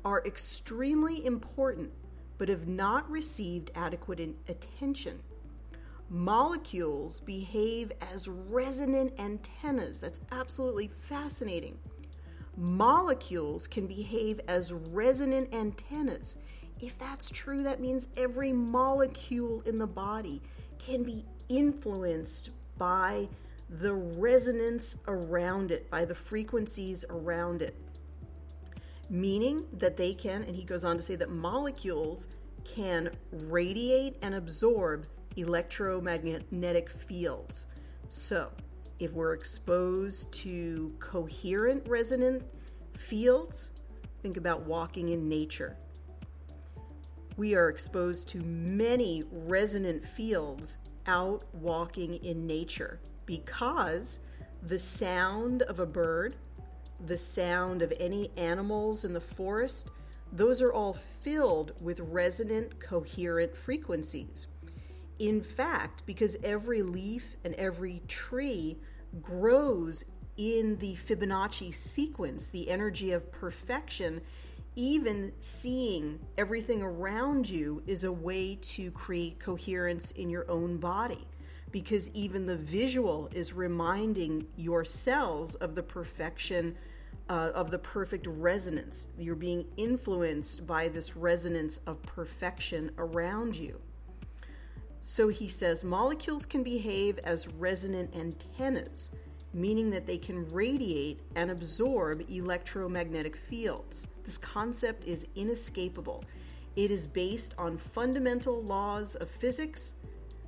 are 0.04 0.26
extremely 0.26 1.26
important 1.26 1.92
but 2.38 2.50
have 2.50 2.68
not 2.68 3.10
received 3.10 3.72
adequate 3.76 4.20
attention 4.48 5.20
molecules 6.10 7.20
behave 7.20 7.92
as 8.14 8.28
resonant 8.28 9.14
antennas. 9.20 10.00
That's 10.00 10.20
absolutely 10.32 10.90
fascinating. 11.00 11.78
Molecules 12.56 13.68
can 13.68 13.88
behave 13.88 14.42
as 14.48 14.74
resonant 14.74 15.54
antennas. 15.54 16.38
If 16.80 16.98
that's 16.98 17.30
true, 17.30 17.64
that 17.64 17.82
means 17.82 18.08
every 18.18 18.52
molecule 18.52 19.62
in 19.66 19.78
the 19.78 19.88
body 19.88 20.42
can 20.80 21.04
be 21.04 21.26
influenced 21.50 22.52
by 22.78 23.28
the 23.70 23.94
resonance 23.94 24.98
around 25.08 25.72
it, 25.72 25.90
by 25.90 26.06
the 26.06 26.16
frequencies 26.16 27.04
around 27.10 27.62
it. 27.62 27.76
Meaning 29.10 29.66
that 29.74 29.98
they 29.98 30.14
can, 30.14 30.44
and 30.44 30.56
he 30.56 30.64
goes 30.64 30.84
on 30.84 30.98
to 30.98 31.04
say 31.04 31.16
that 31.16 31.30
molecules 31.30 32.28
can 32.64 33.12
radiate 33.32 34.18
and 34.22 34.36
absorb 34.36 35.08
electromagnetic 35.38 36.90
fields. 36.90 37.68
So, 38.08 38.52
if 39.00 39.12
we're 39.14 39.34
exposed 39.34 40.34
to 40.36 40.94
coherent 41.00 41.88
resonant 41.88 42.44
fields, 42.96 43.72
think 44.22 44.38
about 44.38 44.66
walking 44.66 45.10
in 45.10 45.30
nature. 45.30 45.78
We 47.38 47.54
are 47.54 47.70
exposed 47.70 48.30
to 48.30 48.40
many 48.40 49.24
resonant 49.32 50.04
fields 50.04 50.78
out 51.06 51.44
walking 51.54 52.16
in 52.16 52.48
nature 52.48 53.00
because 53.28 54.20
the 54.64 54.80
sound 54.80 55.62
of 55.64 55.80
a 55.80 55.86
bird, 55.86 56.36
the 57.06 57.18
sound 57.18 57.84
of 57.84 57.94
any 58.00 58.32
animals 58.38 59.06
in 59.06 59.14
the 59.14 59.22
forest, 59.22 59.92
those 60.34 60.62
are 60.62 60.74
all 60.74 60.94
filled 60.94 61.74
with 61.80 62.00
resonant, 62.00 62.80
coherent 62.80 63.56
frequencies. 63.56 64.48
In 65.20 65.42
fact, 65.42 66.04
because 66.06 66.38
every 66.44 66.84
leaf 66.84 67.38
and 67.44 67.56
every 67.56 68.02
tree 68.08 68.78
grows 69.22 70.06
in 70.38 70.78
the 70.78 70.96
Fibonacci 70.96 71.74
sequence, 71.74 72.50
the 72.50 72.70
energy 72.70 73.12
of 73.12 73.32
perfection, 73.32 74.22
even 74.76 75.32
seeing 75.40 76.20
everything 76.38 76.84
around 76.84 77.50
you 77.50 77.82
is 77.88 78.04
a 78.04 78.12
way 78.12 78.56
to 78.62 78.92
create 78.92 79.40
coherence 79.40 80.12
in 80.12 80.30
your 80.30 80.50
own 80.52 80.78
body. 80.78 81.28
Because 81.72 82.14
even 82.14 82.46
the 82.46 82.56
visual 82.56 83.28
is 83.34 83.54
reminding 83.54 84.46
your 84.56 84.86
cells 84.86 85.56
of 85.56 85.74
the 85.74 85.84
perfection, 85.84 86.76
uh, 87.28 87.52
of 87.56 87.72
the 87.72 87.80
perfect 87.80 88.28
resonance. 88.28 89.08
You're 89.18 89.36
being 89.36 89.66
influenced 89.78 90.68
by 90.68 90.88
this 90.88 91.18
resonance 91.18 91.78
of 91.88 92.02
perfection 92.04 92.92
around 93.00 93.56
you. 93.56 93.82
So 95.10 95.30
he 95.30 95.48
says 95.48 95.86
molecules 95.86 96.46
can 96.46 96.64
behave 96.64 97.18
as 97.20 97.48
resonant 97.48 98.14
antennas, 98.14 99.12
meaning 99.54 99.90
that 99.92 100.06
they 100.06 100.18
can 100.18 100.52
radiate 100.52 101.22
and 101.34 101.50
absorb 101.50 102.30
electromagnetic 102.30 103.38
fields. 103.38 104.06
This 104.26 104.38
concept 104.38 105.06
is 105.06 105.26
inescapable. 105.34 106.26
It 106.76 106.92
is 106.92 107.08
based 107.08 107.54
on 107.58 107.78
fundamental 107.78 108.62
laws 108.64 109.16
of 109.16 109.30
physics, 109.32 109.94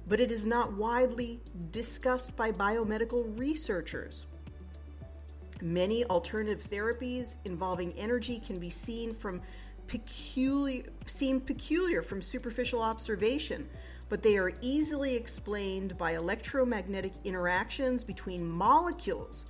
but 0.10 0.20
it 0.20 0.30
is 0.30 0.46
not 0.46 0.74
widely 0.74 1.40
discussed 1.72 2.36
by 2.36 2.52
biomedical 2.52 3.40
researchers. 3.40 4.26
Many 5.62 6.04
alternative 6.04 6.70
therapies 6.70 7.36
involving 7.46 7.94
energy 7.94 8.42
can 8.46 8.60
be 8.60 8.70
seen 8.70 9.14
from 9.14 9.42
peculiar 9.88 10.84
seem 11.08 11.40
peculiar 11.40 12.02
from 12.02 12.22
superficial 12.22 12.82
observation, 12.82 13.70
but 14.10 14.24
they 14.24 14.38
are 14.38 14.54
easily 14.62 15.16
explained 15.16 15.98
by 15.98 16.16
electromagnetic 16.16 17.14
interactions 17.24 18.04
between 18.04 18.50
molecules 18.50 19.46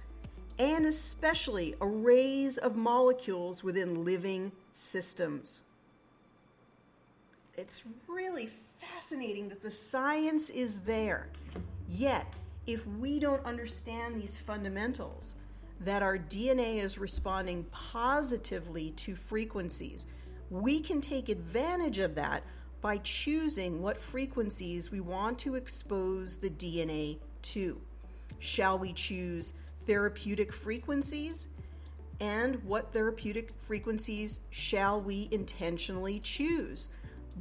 and 0.60 0.86
especially 0.86 1.74
arrays 1.80 2.58
of 2.58 2.76
molecules 2.76 3.63
within 3.63 4.04
living 4.04 4.52
systems. 4.74 5.62
It's 7.56 7.84
really 8.08 8.50
fascinating 8.78 9.50
that 9.50 9.62
the 9.63 9.72
science 9.72 10.50
is 10.50 10.80
there. 10.80 11.30
Yet, 11.89 12.32
if 12.67 12.86
we 12.86 13.19
don't 13.19 13.43
understand 13.45 14.22
these 14.22 14.38
fundamentals, 14.38 15.36
that 15.82 16.04
our 16.04 16.17
DNA 16.17 16.84
is 16.84 16.98
responding 16.98 17.65
positively 17.72 18.91
to 18.91 19.15
frequencies, 19.15 20.06
we 20.50 20.80
can 20.82 21.00
take 21.00 21.30
advantage 21.30 22.00
of 22.00 22.15
that 22.15 22.43
by 22.81 22.97
choosing 22.97 23.81
what 23.81 23.99
frequencies 23.99 24.91
we 24.91 24.99
want 24.99 25.37
to 25.39 25.55
expose 25.55 26.37
the 26.37 26.49
DNA 26.49 27.17
to. 27.41 27.81
Shall 28.39 28.79
we 28.79 28.93
choose 28.93 29.53
therapeutic 29.85 30.53
frequencies? 30.53 31.47
And 32.19 32.63
what 32.63 32.93
therapeutic 32.93 33.53
frequencies 33.61 34.41
shall 34.49 35.01
we 35.01 35.29
intentionally 35.31 36.19
choose? 36.19 36.89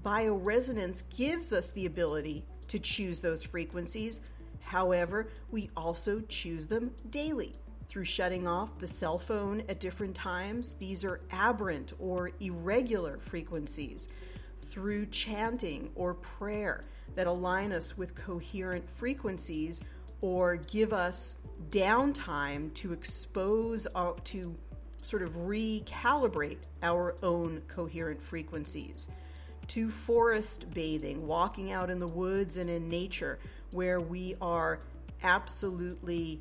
Bioresonance 0.03 1.03
gives 1.16 1.53
us 1.53 1.72
the 1.72 1.87
ability 1.87 2.44
to 2.68 2.79
choose 2.79 3.20
those 3.20 3.42
frequencies. 3.42 4.20
However, 4.61 5.29
we 5.51 5.70
also 5.77 6.20
choose 6.29 6.66
them 6.66 6.92
daily 7.11 7.55
through 7.88 8.05
shutting 8.05 8.46
off 8.46 8.79
the 8.79 8.87
cell 8.87 9.18
phone 9.18 9.62
at 9.68 9.81
different 9.81 10.14
times. 10.14 10.74
These 10.74 11.05
are 11.05 11.20
aberrant 11.33 11.94
or 11.98 12.31
irregular 12.38 13.18
frequencies 13.18 14.09
through 14.69 15.07
chanting 15.07 15.91
or 15.95 16.15
prayer 16.15 16.85
that 17.15 17.27
align 17.27 17.73
us 17.73 17.97
with 17.97 18.15
coherent 18.15 18.89
frequencies 18.89 19.83
or 20.21 20.57
give 20.57 20.93
us 20.93 21.37
downtime 21.71 22.73
to 22.75 22.93
expose 22.93 23.87
our, 23.89 24.15
to 24.25 24.55
sort 25.03 25.23
of 25.23 25.31
recalibrate 25.35 26.59
our 26.83 27.17
own 27.23 27.63
coherent 27.69 28.23
frequencies. 28.23 29.09
To 29.69 29.91
forest 29.91 30.73
bathing, 30.73 31.27
walking 31.27 31.73
out 31.73 31.91
in 31.91 31.99
the 31.99 32.07
woods 32.07 32.57
and 32.57 32.71
in 32.71 32.89
nature, 32.89 33.39
where 33.71 34.01
we 34.01 34.35
are 34.41 34.81
absolutely 35.23 36.41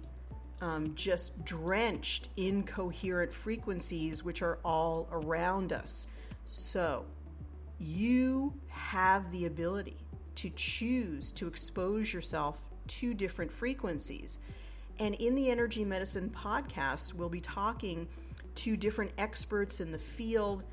um, 0.61 0.95
just 0.95 1.43
drenched 1.43 2.29
in 2.37 2.63
coherent 2.63 3.33
frequencies, 3.33 4.23
which 4.23 4.41
are 4.41 4.59
all 4.63 5.07
around 5.11 5.73
us. 5.73 6.07
So, 6.45 7.05
you 7.79 8.53
have 8.69 9.31
the 9.31 9.45
ability 9.45 9.97
to 10.35 10.49
choose 10.51 11.31
to 11.31 11.47
expose 11.47 12.13
yourself 12.13 12.61
to 12.87 13.13
different 13.13 13.51
frequencies. 13.51 14.37
And 14.99 15.15
in 15.15 15.35
the 15.35 15.51
Energy 15.51 15.85
Medicine 15.85 16.29
podcast, 16.29 17.13
we'll 17.13 17.29
be 17.29 17.41
talking 17.41 18.07
to 18.55 18.77
different 18.77 19.11
experts 19.17 19.79
in 19.79 19.91
the 19.91 19.99
field, 19.99 20.63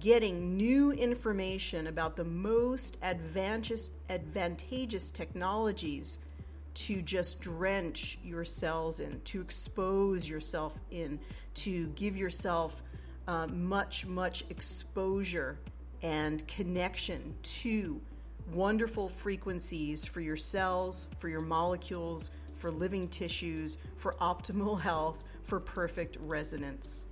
getting 0.00 0.56
new 0.56 0.92
information 0.92 1.86
about 1.86 2.16
the 2.16 2.24
most 2.24 2.96
advantageous, 3.02 3.90
advantageous 4.10 5.10
technologies 5.10 6.18
to 6.74 7.02
just 7.02 7.40
drench 7.40 8.18
your 8.24 8.44
cells 8.44 9.00
in, 9.00 9.20
to 9.22 9.40
expose 9.40 10.28
yourself 10.28 10.74
in, 10.90 11.18
to 11.54 11.88
give 11.88 12.16
yourself 12.16 12.82
uh, 13.26 13.46
much, 13.48 14.06
much 14.06 14.44
exposure 14.48 15.58
and 16.02 16.46
connection 16.46 17.34
to 17.42 18.00
wonderful 18.52 19.08
frequencies 19.08 20.04
for 20.04 20.20
your 20.20 20.36
cells, 20.36 21.08
for 21.18 21.28
your 21.28 21.40
molecules, 21.40 22.30
for 22.54 22.70
living 22.70 23.08
tissues, 23.08 23.78
for 23.96 24.14
optimal 24.20 24.80
health, 24.82 25.22
for 25.42 25.60
perfect 25.60 26.16
resonance. 26.20 27.06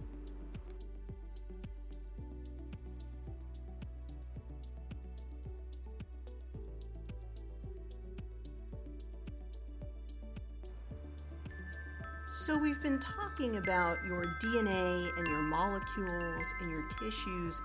So, 12.28 12.56
we've 12.56 12.80
been 12.82 13.00
talking 13.00 13.56
about 13.56 13.96
your 14.06 14.24
DNA 14.40 15.10
and 15.18 15.26
your 15.26 15.42
molecules 15.42 16.54
and 16.60 16.70
your 16.70 16.84
tissues 17.00 17.60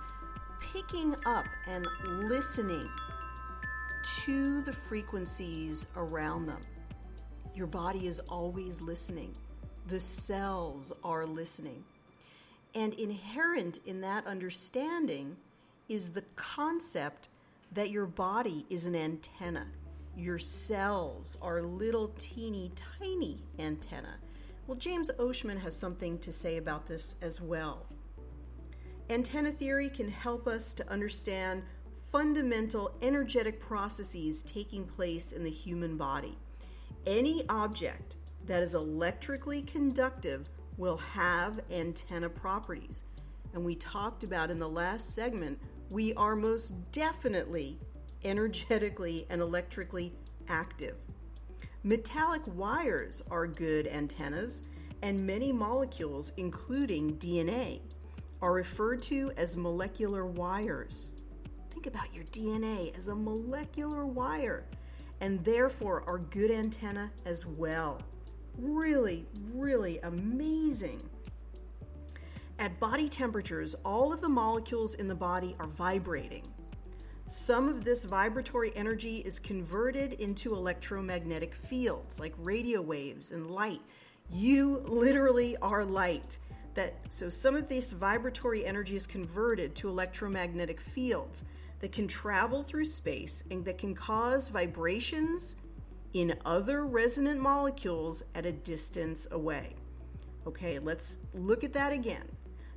picking 0.72 1.14
up 1.26 1.46
and 1.68 1.86
listening 2.28 2.88
to 4.24 4.62
the 4.62 4.72
frequencies 4.72 5.86
around 5.96 6.46
them. 6.46 6.62
Your 7.54 7.66
body 7.66 8.06
is 8.06 8.20
always 8.20 8.80
listening, 8.80 9.34
the 9.88 10.00
cells 10.00 10.92
are 11.04 11.26
listening. 11.26 11.84
And 12.74 12.94
inherent 12.94 13.80
in 13.84 14.00
that 14.00 14.26
understanding 14.26 15.36
is 15.88 16.12
the 16.12 16.24
concept 16.36 17.28
that 17.72 17.90
your 17.90 18.06
body 18.06 18.64
is 18.70 18.86
an 18.86 18.96
antenna. 18.96 19.66
Your 20.16 20.38
cells 20.38 21.36
are 21.42 21.60
little 21.62 22.12
teeny 22.18 22.72
tiny 22.98 23.42
antenna. 23.58 24.14
Well, 24.66 24.78
James 24.78 25.10
Oschman 25.18 25.60
has 25.60 25.76
something 25.76 26.18
to 26.20 26.32
say 26.32 26.56
about 26.56 26.86
this 26.86 27.16
as 27.20 27.40
well. 27.40 27.86
Antenna 29.10 29.52
theory 29.52 29.88
can 29.88 30.08
help 30.08 30.46
us 30.46 30.72
to 30.74 30.88
understand 30.90 31.62
fundamental 32.10 32.94
energetic 33.02 33.60
processes 33.60 34.42
taking 34.42 34.84
place 34.84 35.32
in 35.32 35.42
the 35.42 35.50
human 35.50 35.96
body. 35.96 36.36
Any 37.06 37.44
object 37.48 38.16
that 38.46 38.62
is 38.62 38.74
electrically 38.74 39.62
conductive 39.62 40.48
will 40.76 40.98
have 40.98 41.60
antenna 41.70 42.28
properties. 42.28 43.02
And 43.54 43.64
we 43.64 43.74
talked 43.74 44.24
about 44.24 44.50
in 44.50 44.58
the 44.58 44.68
last 44.68 45.14
segment, 45.14 45.58
we 45.90 46.14
are 46.14 46.36
most 46.36 46.90
definitely 46.92 47.78
energetically 48.24 49.26
and 49.28 49.40
electrically 49.40 50.12
active. 50.48 50.96
Metallic 51.82 52.42
wires 52.46 53.22
are 53.30 53.46
good 53.46 53.86
antennas, 53.88 54.62
and 55.02 55.26
many 55.26 55.52
molecules, 55.52 56.32
including 56.36 57.16
DNA, 57.16 57.80
are 58.42 58.52
referred 58.52 59.00
to 59.00 59.32
as 59.36 59.56
molecular 59.56 60.26
wires. 60.26 61.12
Think 61.70 61.86
about 61.86 62.12
your 62.12 62.24
DNA 62.24 62.94
as 62.96 63.08
a 63.08 63.14
molecular 63.14 64.04
wire 64.04 64.66
and 65.20 65.42
therefore 65.44 66.02
are 66.08 66.18
good 66.18 66.50
antenna 66.50 67.10
as 67.24 67.46
well. 67.46 68.02
Really, 68.58 69.24
really 69.54 70.00
amazing. 70.00 71.08
At 72.58 72.78
body 72.78 73.08
temperatures, 73.08 73.74
all 73.84 74.12
of 74.12 74.20
the 74.20 74.28
molecules 74.28 74.94
in 74.94 75.08
the 75.08 75.14
body 75.14 75.56
are 75.58 75.66
vibrating. 75.66 76.52
Some 77.24 77.68
of 77.68 77.84
this 77.84 78.02
vibratory 78.02 78.72
energy 78.76 79.18
is 79.18 79.38
converted 79.38 80.14
into 80.14 80.54
electromagnetic 80.54 81.54
fields 81.54 82.18
like 82.18 82.34
radio 82.36 82.82
waves 82.82 83.30
and 83.30 83.50
light. 83.50 83.80
You 84.30 84.78
literally 84.86 85.56
are 85.58 85.84
light. 85.84 86.38
That 86.74 86.94
so 87.08 87.28
some 87.28 87.54
of 87.54 87.68
this 87.68 87.92
vibratory 87.92 88.64
energy 88.64 88.96
is 88.96 89.06
converted 89.06 89.74
to 89.76 89.88
electromagnetic 89.88 90.80
fields 90.80 91.44
that 91.80 91.92
can 91.92 92.08
travel 92.08 92.62
through 92.62 92.84
space 92.86 93.44
and 93.50 93.64
that 93.64 93.78
can 93.78 93.94
cause 93.94 94.48
vibrations 94.48 95.56
in 96.14 96.36
other 96.44 96.86
resonant 96.86 97.40
molecules 97.40 98.22
at 98.34 98.46
a 98.46 98.52
distance 98.52 99.26
away. 99.32 99.74
Okay, 100.46 100.78
let's 100.78 101.18
look 101.34 101.64
at 101.64 101.72
that 101.72 101.92
again. 101.92 102.28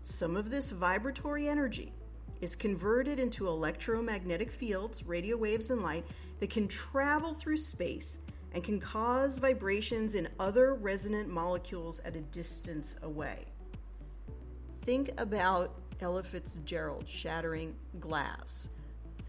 Some 0.01 0.35
of 0.35 0.49
this 0.49 0.71
vibratory 0.71 1.47
energy 1.47 1.93
is 2.41 2.55
converted 2.55 3.19
into 3.19 3.47
electromagnetic 3.47 4.51
fields, 4.51 5.03
radio 5.03 5.37
waves, 5.37 5.71
and 5.71 5.81
light 5.81 6.05
that 6.39 6.49
can 6.49 6.67
travel 6.67 7.33
through 7.33 7.57
space 7.57 8.19
and 8.53 8.63
can 8.63 8.79
cause 8.79 9.37
vibrations 9.37 10.15
in 10.15 10.27
other 10.39 10.75
resonant 10.75 11.29
molecules 11.29 11.99
at 12.01 12.15
a 12.15 12.21
distance 12.21 12.97
away. 13.03 13.45
Think 14.85 15.13
about 15.17 15.73
Ella 15.99 16.21
Fitzgerald 16.21 17.05
shattering 17.07 17.75
glass. 17.99 18.69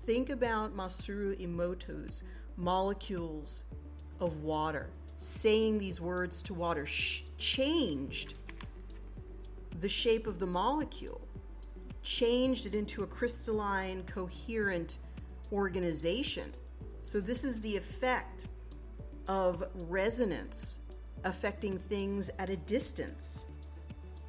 Think 0.05 0.29
about 0.29 0.77
Masaru 0.77 1.35
Emoto's 1.41 2.25
molecules 2.59 3.65
of 4.21 4.43
water. 4.43 4.91
Saying 5.17 5.79
these 5.79 5.99
words 5.99 6.43
to 6.43 6.53
water 6.53 6.85
sh- 6.85 7.23
changed 7.39 8.35
the 9.81 9.89
shape 9.89 10.27
of 10.27 10.39
the 10.39 10.47
molecule, 10.47 11.27
changed 12.03 12.67
it 12.67 12.75
into 12.75 13.03
a 13.03 13.07
crystalline, 13.07 14.03
coherent 14.03 14.99
organization. 15.53 16.53
So, 17.01 17.19
this 17.19 17.45
is 17.45 17.63
the 17.63 17.79
effect 17.79 18.49
of 19.27 19.65
resonance 19.75 20.81
affecting 21.25 21.79
things 21.79 22.31
at 22.39 22.51
a 22.51 22.57
distance. 22.57 23.47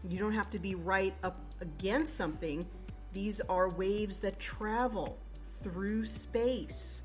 You 0.04 0.20
don't 0.20 0.34
have 0.34 0.50
to 0.52 0.60
be 0.60 0.76
right 0.76 1.14
up 1.24 1.40
against 1.62 2.16
something, 2.16 2.68
these 3.14 3.42
are 3.42 3.70
waves 3.70 4.20
that 4.20 4.40
travel 4.40 5.18
through 5.64 6.06
space. 6.06 7.02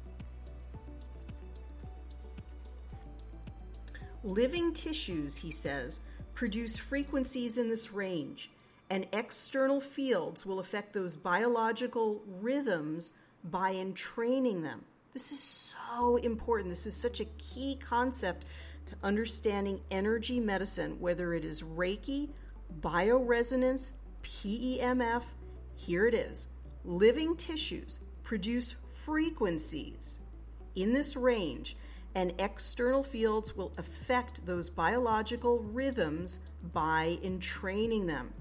Living 4.24 4.72
tissues, 4.72 5.36
he 5.36 5.50
says, 5.50 6.00
produce 6.34 6.76
frequencies 6.76 7.58
in 7.58 7.68
this 7.68 7.92
range, 7.92 8.50
and 8.90 9.06
external 9.12 9.80
fields 9.80 10.46
will 10.46 10.60
affect 10.60 10.92
those 10.92 11.16
biological 11.16 12.22
rhythms 12.26 13.14
by 13.44 13.72
entraining 13.72 14.62
them. 14.62 14.84
This 15.12 15.32
is 15.32 15.40
so 15.42 16.16
important. 16.16 16.70
This 16.70 16.86
is 16.86 16.94
such 16.94 17.20
a 17.20 17.26
key 17.38 17.78
concept 17.80 18.46
to 18.86 18.96
understanding 19.02 19.80
energy 19.90 20.40
medicine, 20.40 21.00
whether 21.00 21.34
it 21.34 21.44
is 21.44 21.62
Reiki, 21.62 22.28
bioresonance, 22.80 23.92
PEMF. 24.22 25.22
Here 25.74 26.06
it 26.06 26.14
is 26.14 26.48
living 26.84 27.36
tissues 27.36 27.98
produce 28.22 28.74
frequencies 29.04 30.18
in 30.74 30.92
this 30.92 31.16
range, 31.16 31.76
and 32.14 32.32
external 32.38 33.02
fields 33.02 33.56
will 33.56 33.72
affect 33.78 34.44
those 34.46 34.68
biological 34.68 35.60
rhythms 35.60 36.40
by 36.72 37.18
entraining 37.22 38.06
them. 38.06 38.32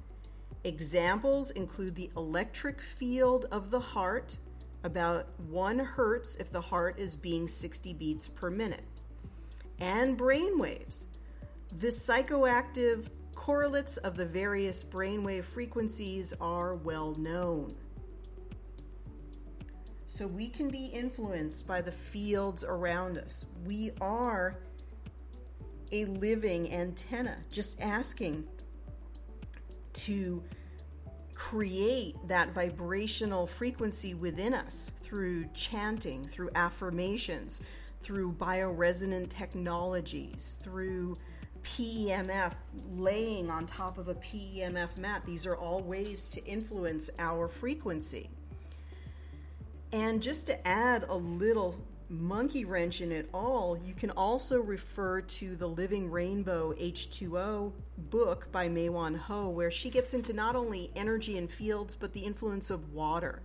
Examples 0.63 1.51
include 1.51 1.95
the 1.95 2.11
electric 2.15 2.81
field 2.81 3.45
of 3.51 3.71
the 3.71 3.79
heart, 3.79 4.37
about 4.83 5.27
1 5.49 5.79
hertz 5.79 6.35
if 6.35 6.51
the 6.51 6.61
heart 6.61 6.99
is 6.99 7.15
being 7.15 7.47
60 7.47 7.93
beats 7.93 8.27
per 8.27 8.49
minute, 8.49 8.85
and 9.79 10.17
brain 10.17 10.57
waves. 10.59 11.07
The 11.79 11.87
psychoactive 11.87 13.07
correlates 13.41 13.97
of 13.97 14.15
the 14.15 14.25
various 14.25 14.83
brainwave 14.83 15.43
frequencies 15.43 16.31
are 16.39 16.75
well 16.75 17.15
known. 17.15 17.73
So 20.05 20.27
we 20.27 20.47
can 20.47 20.67
be 20.67 20.85
influenced 20.85 21.67
by 21.67 21.81
the 21.81 21.91
fields 21.91 22.63
around 22.63 23.17
us. 23.17 23.47
We 23.65 23.93
are 23.99 24.59
a 25.91 26.05
living 26.05 26.71
antenna, 26.71 27.37
just 27.49 27.81
asking 27.81 28.43
to 29.93 30.43
create 31.33 32.17
that 32.27 32.53
vibrational 32.53 33.47
frequency 33.47 34.13
within 34.13 34.53
us 34.53 34.91
through 35.01 35.45
chanting, 35.55 36.27
through 36.27 36.51
affirmations, 36.53 37.61
through 38.03 38.33
bioresonant 38.33 39.29
technologies, 39.29 40.59
through 40.61 41.17
PEMF, 41.63 42.53
laying 42.95 43.49
on 43.49 43.65
top 43.65 43.97
of 43.97 44.07
a 44.07 44.15
PEMF 44.15 44.97
mat. 44.97 45.23
These 45.25 45.45
are 45.45 45.55
all 45.55 45.81
ways 45.81 46.27
to 46.29 46.45
influence 46.45 47.09
our 47.19 47.47
frequency. 47.47 48.29
And 49.93 50.21
just 50.21 50.47
to 50.47 50.67
add 50.67 51.05
a 51.09 51.15
little 51.15 51.75
monkey 52.09 52.65
wrench 52.65 53.01
in 53.01 53.11
it 53.11 53.29
all, 53.33 53.77
you 53.77 53.93
can 53.93 54.11
also 54.11 54.61
refer 54.61 55.21
to 55.21 55.55
the 55.55 55.67
Living 55.67 56.11
Rainbow 56.11 56.73
H2O 56.73 57.71
book 58.09 58.51
by 58.51 58.67
Mae-Wan 58.67 59.15
Ho, 59.15 59.49
where 59.49 59.71
she 59.71 59.89
gets 59.89 60.13
into 60.13 60.33
not 60.33 60.55
only 60.55 60.91
energy 60.95 61.37
and 61.37 61.49
fields, 61.49 61.95
but 61.95 62.13
the 62.13 62.21
influence 62.21 62.69
of 62.69 62.93
water. 62.93 63.41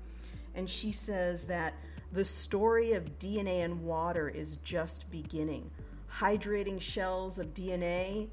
And 0.54 0.68
she 0.68 0.90
says 0.92 1.46
that 1.46 1.74
the 2.12 2.24
story 2.24 2.92
of 2.92 3.18
DNA 3.18 3.64
and 3.64 3.82
water 3.82 4.28
is 4.28 4.56
just 4.56 5.10
beginning. 5.10 5.70
Hydrating 6.18 6.80
shells 6.80 7.38
of 7.38 7.52
DNA 7.52 8.28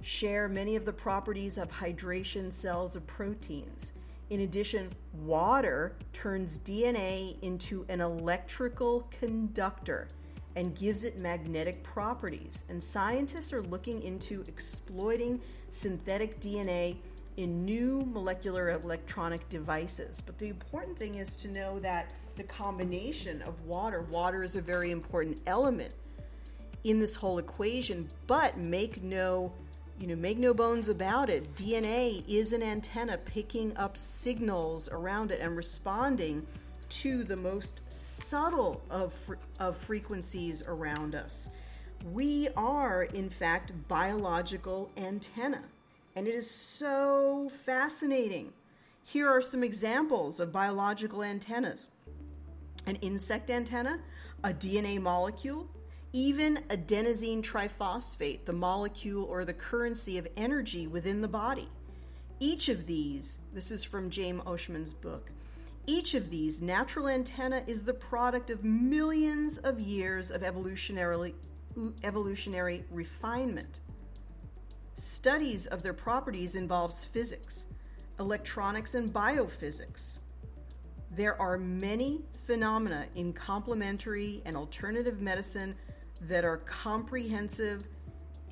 share 0.00 0.48
many 0.48 0.76
of 0.76 0.84
the 0.84 0.92
properties 0.92 1.58
of 1.58 1.68
hydration 1.68 2.52
cells 2.52 2.94
of 2.94 3.04
proteins. 3.08 3.92
In 4.30 4.42
addition, 4.42 4.92
water 5.24 5.96
turns 6.12 6.58
DNA 6.60 7.34
into 7.42 7.84
an 7.88 8.00
electrical 8.00 9.08
conductor 9.18 10.06
and 10.54 10.76
gives 10.76 11.02
it 11.02 11.18
magnetic 11.18 11.82
properties. 11.82 12.62
And 12.68 12.82
scientists 12.82 13.52
are 13.52 13.62
looking 13.62 14.02
into 14.02 14.44
exploiting 14.46 15.40
synthetic 15.70 16.38
DNA 16.40 16.96
in 17.36 17.64
new 17.64 18.06
molecular 18.12 18.70
electronic 18.70 19.48
devices. 19.48 20.20
But 20.20 20.38
the 20.38 20.48
important 20.48 20.96
thing 20.96 21.16
is 21.16 21.34
to 21.38 21.48
know 21.48 21.80
that 21.80 22.12
the 22.36 22.44
combination 22.44 23.42
of 23.42 23.60
water, 23.62 24.02
water 24.02 24.44
is 24.44 24.54
a 24.54 24.60
very 24.60 24.92
important 24.92 25.40
element 25.46 25.92
in 26.84 26.98
this 26.98 27.14
whole 27.14 27.38
equation, 27.38 28.08
but 28.26 28.56
make 28.56 29.02
no 29.02 29.52
you 30.00 30.06
know, 30.06 30.16
make 30.16 30.38
no 30.38 30.54
bones 30.54 30.88
about 30.88 31.28
it, 31.28 31.54
DNA 31.54 32.24
is 32.26 32.54
an 32.54 32.62
antenna 32.62 33.18
picking 33.18 33.76
up 33.76 33.98
signals 33.98 34.88
around 34.88 35.30
it 35.30 35.40
and 35.42 35.54
responding 35.54 36.46
to 36.88 37.22
the 37.22 37.36
most 37.36 37.82
subtle 37.90 38.80
of, 38.88 39.14
of 39.58 39.76
frequencies 39.76 40.62
around 40.66 41.14
us. 41.14 41.50
We 42.12 42.48
are, 42.56 43.02
in 43.02 43.28
fact, 43.28 43.72
biological 43.88 44.90
antenna, 44.96 45.62
and 46.16 46.26
it 46.26 46.34
is 46.34 46.50
so 46.50 47.50
fascinating. 47.64 48.54
Here 49.04 49.28
are 49.28 49.42
some 49.42 49.62
examples 49.62 50.40
of 50.40 50.50
biological 50.52 51.22
antennas 51.22 51.88
an 52.86 52.96
insect 52.96 53.50
antenna, 53.50 54.00
a 54.42 54.54
DNA 54.54 54.98
molecule, 54.98 55.68
even 56.12 56.58
adenosine 56.68 57.42
triphosphate, 57.42 58.44
the 58.44 58.52
molecule 58.52 59.24
or 59.24 59.44
the 59.44 59.52
currency 59.52 60.18
of 60.18 60.26
energy 60.36 60.86
within 60.86 61.20
the 61.20 61.28
body. 61.28 61.68
Each 62.40 62.68
of 62.68 62.86
these, 62.86 63.38
this 63.52 63.70
is 63.70 63.84
from 63.84 64.10
James 64.10 64.42
Oschman's 64.42 64.92
book, 64.92 65.30
each 65.86 66.14
of 66.14 66.30
these 66.30 66.62
natural 66.62 67.08
antenna 67.08 67.62
is 67.66 67.84
the 67.84 67.94
product 67.94 68.50
of 68.50 68.64
millions 68.64 69.58
of 69.58 69.80
years 69.80 70.30
of 70.30 70.42
evolutionary, 70.42 71.34
evolutionary 72.04 72.84
refinement. 72.90 73.80
Studies 74.96 75.66
of 75.66 75.82
their 75.82 75.94
properties 75.94 76.54
involves 76.54 77.04
physics, 77.04 77.66
electronics, 78.18 78.94
and 78.94 79.12
biophysics. 79.12 80.18
There 81.10 81.40
are 81.40 81.56
many 81.56 82.20
phenomena 82.46 83.06
in 83.14 83.32
complementary 83.32 84.42
and 84.44 84.56
alternative 84.56 85.20
medicine 85.20 85.74
that 86.22 86.44
are 86.44 86.58
comprehensive 86.58 87.84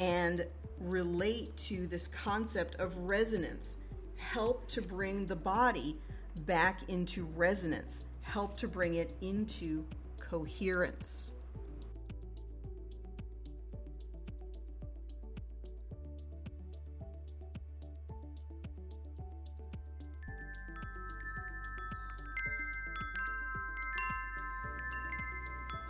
and 0.01 0.47
relate 0.81 1.57
to 1.57 1.87
this 1.87 2.07
concept 2.09 2.75
of 2.77 2.97
resonance, 2.97 3.79
help 4.17 4.69
to 4.69 4.81
bring 4.81 5.27
the 5.27 5.37
body 5.37 5.97
back 6.41 6.81
into 6.89 7.25
resonance, 7.37 8.07
help 8.23 8.57
to 8.59 8.69
bring 8.69 8.95
it 8.95 9.17
into 9.21 9.85
coherence. 10.19 11.33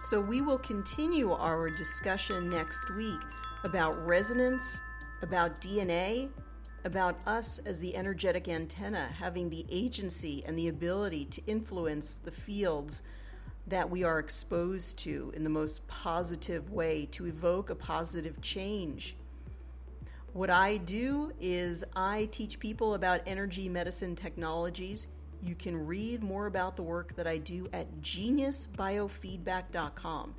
So, 0.09 0.23
we 0.23 0.41
will 0.41 0.57
continue 0.57 1.33
our 1.33 1.69
discussion 1.69 2.49
next 2.49 2.89
week 2.97 3.21
about 3.63 4.07
resonance, 4.07 4.81
about 5.21 5.61
DNA, 5.61 6.31
about 6.85 7.19
us 7.27 7.59
as 7.59 7.79
the 7.79 7.95
energetic 7.95 8.49
antenna 8.49 9.11
having 9.19 9.51
the 9.51 9.67
agency 9.71 10.43
and 10.47 10.59
the 10.59 10.69
ability 10.69 11.27
to 11.27 11.43
influence 11.47 12.15
the 12.15 12.31
fields 12.31 13.03
that 13.67 13.91
we 13.91 14.03
are 14.03 14.19
exposed 14.19 14.99
to 15.01 15.31
in 15.37 15.45
the 15.45 15.51
most 15.51 15.87
positive 15.89 16.71
way 16.71 17.07
to 17.13 17.27
evoke 17.27 17.69
a 17.69 17.75
positive 17.75 18.41
change. 18.41 19.15
What 20.33 20.49
I 20.49 20.79
do 20.79 21.35
is 21.39 21.85
I 21.95 22.31
teach 22.33 22.61
people 22.61 22.95
about 22.95 23.21
energy 23.27 23.69
medicine 23.69 24.17
technologies 24.17 25.07
you 25.43 25.55
can 25.55 25.87
read 25.87 26.23
more 26.23 26.47
about 26.47 26.77
the 26.77 26.83
work 26.83 27.17
that 27.17 27.27
I 27.27 27.37
do 27.39 27.69
at 27.73 28.01
geniusbiofeedback.com. 28.01 30.35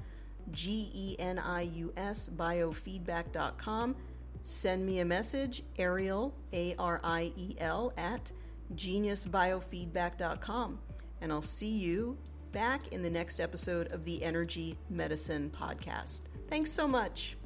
G 0.52 0.92
E 0.94 1.16
N 1.20 1.40
I 1.40 1.62
U 1.62 1.94
S 1.96 2.30
biofeedback.com. 2.30 3.96
Send 4.42 4.86
me 4.86 5.00
a 5.00 5.06
message, 5.06 5.64
Ariel, 5.78 6.34
A 6.54 6.76
R 6.78 7.00
I 7.04 7.32
E 7.36 7.56
L, 7.60 7.94
at 7.98 8.32
geniusbiofeedback.com. 8.76 10.80
And 11.22 11.32
I'll 11.32 11.42
see 11.42 11.78
you 11.78 12.18
back 12.52 12.90
in 12.90 13.02
the 13.04 13.10
next 13.10 13.40
episode 13.40 13.92
of 13.92 14.06
the 14.06 14.24
Energy 14.24 14.78
Medicine 14.90 15.52
Podcast. 15.56 16.24
Thanks 16.50 16.72
so 16.72 16.88
much. 16.88 17.39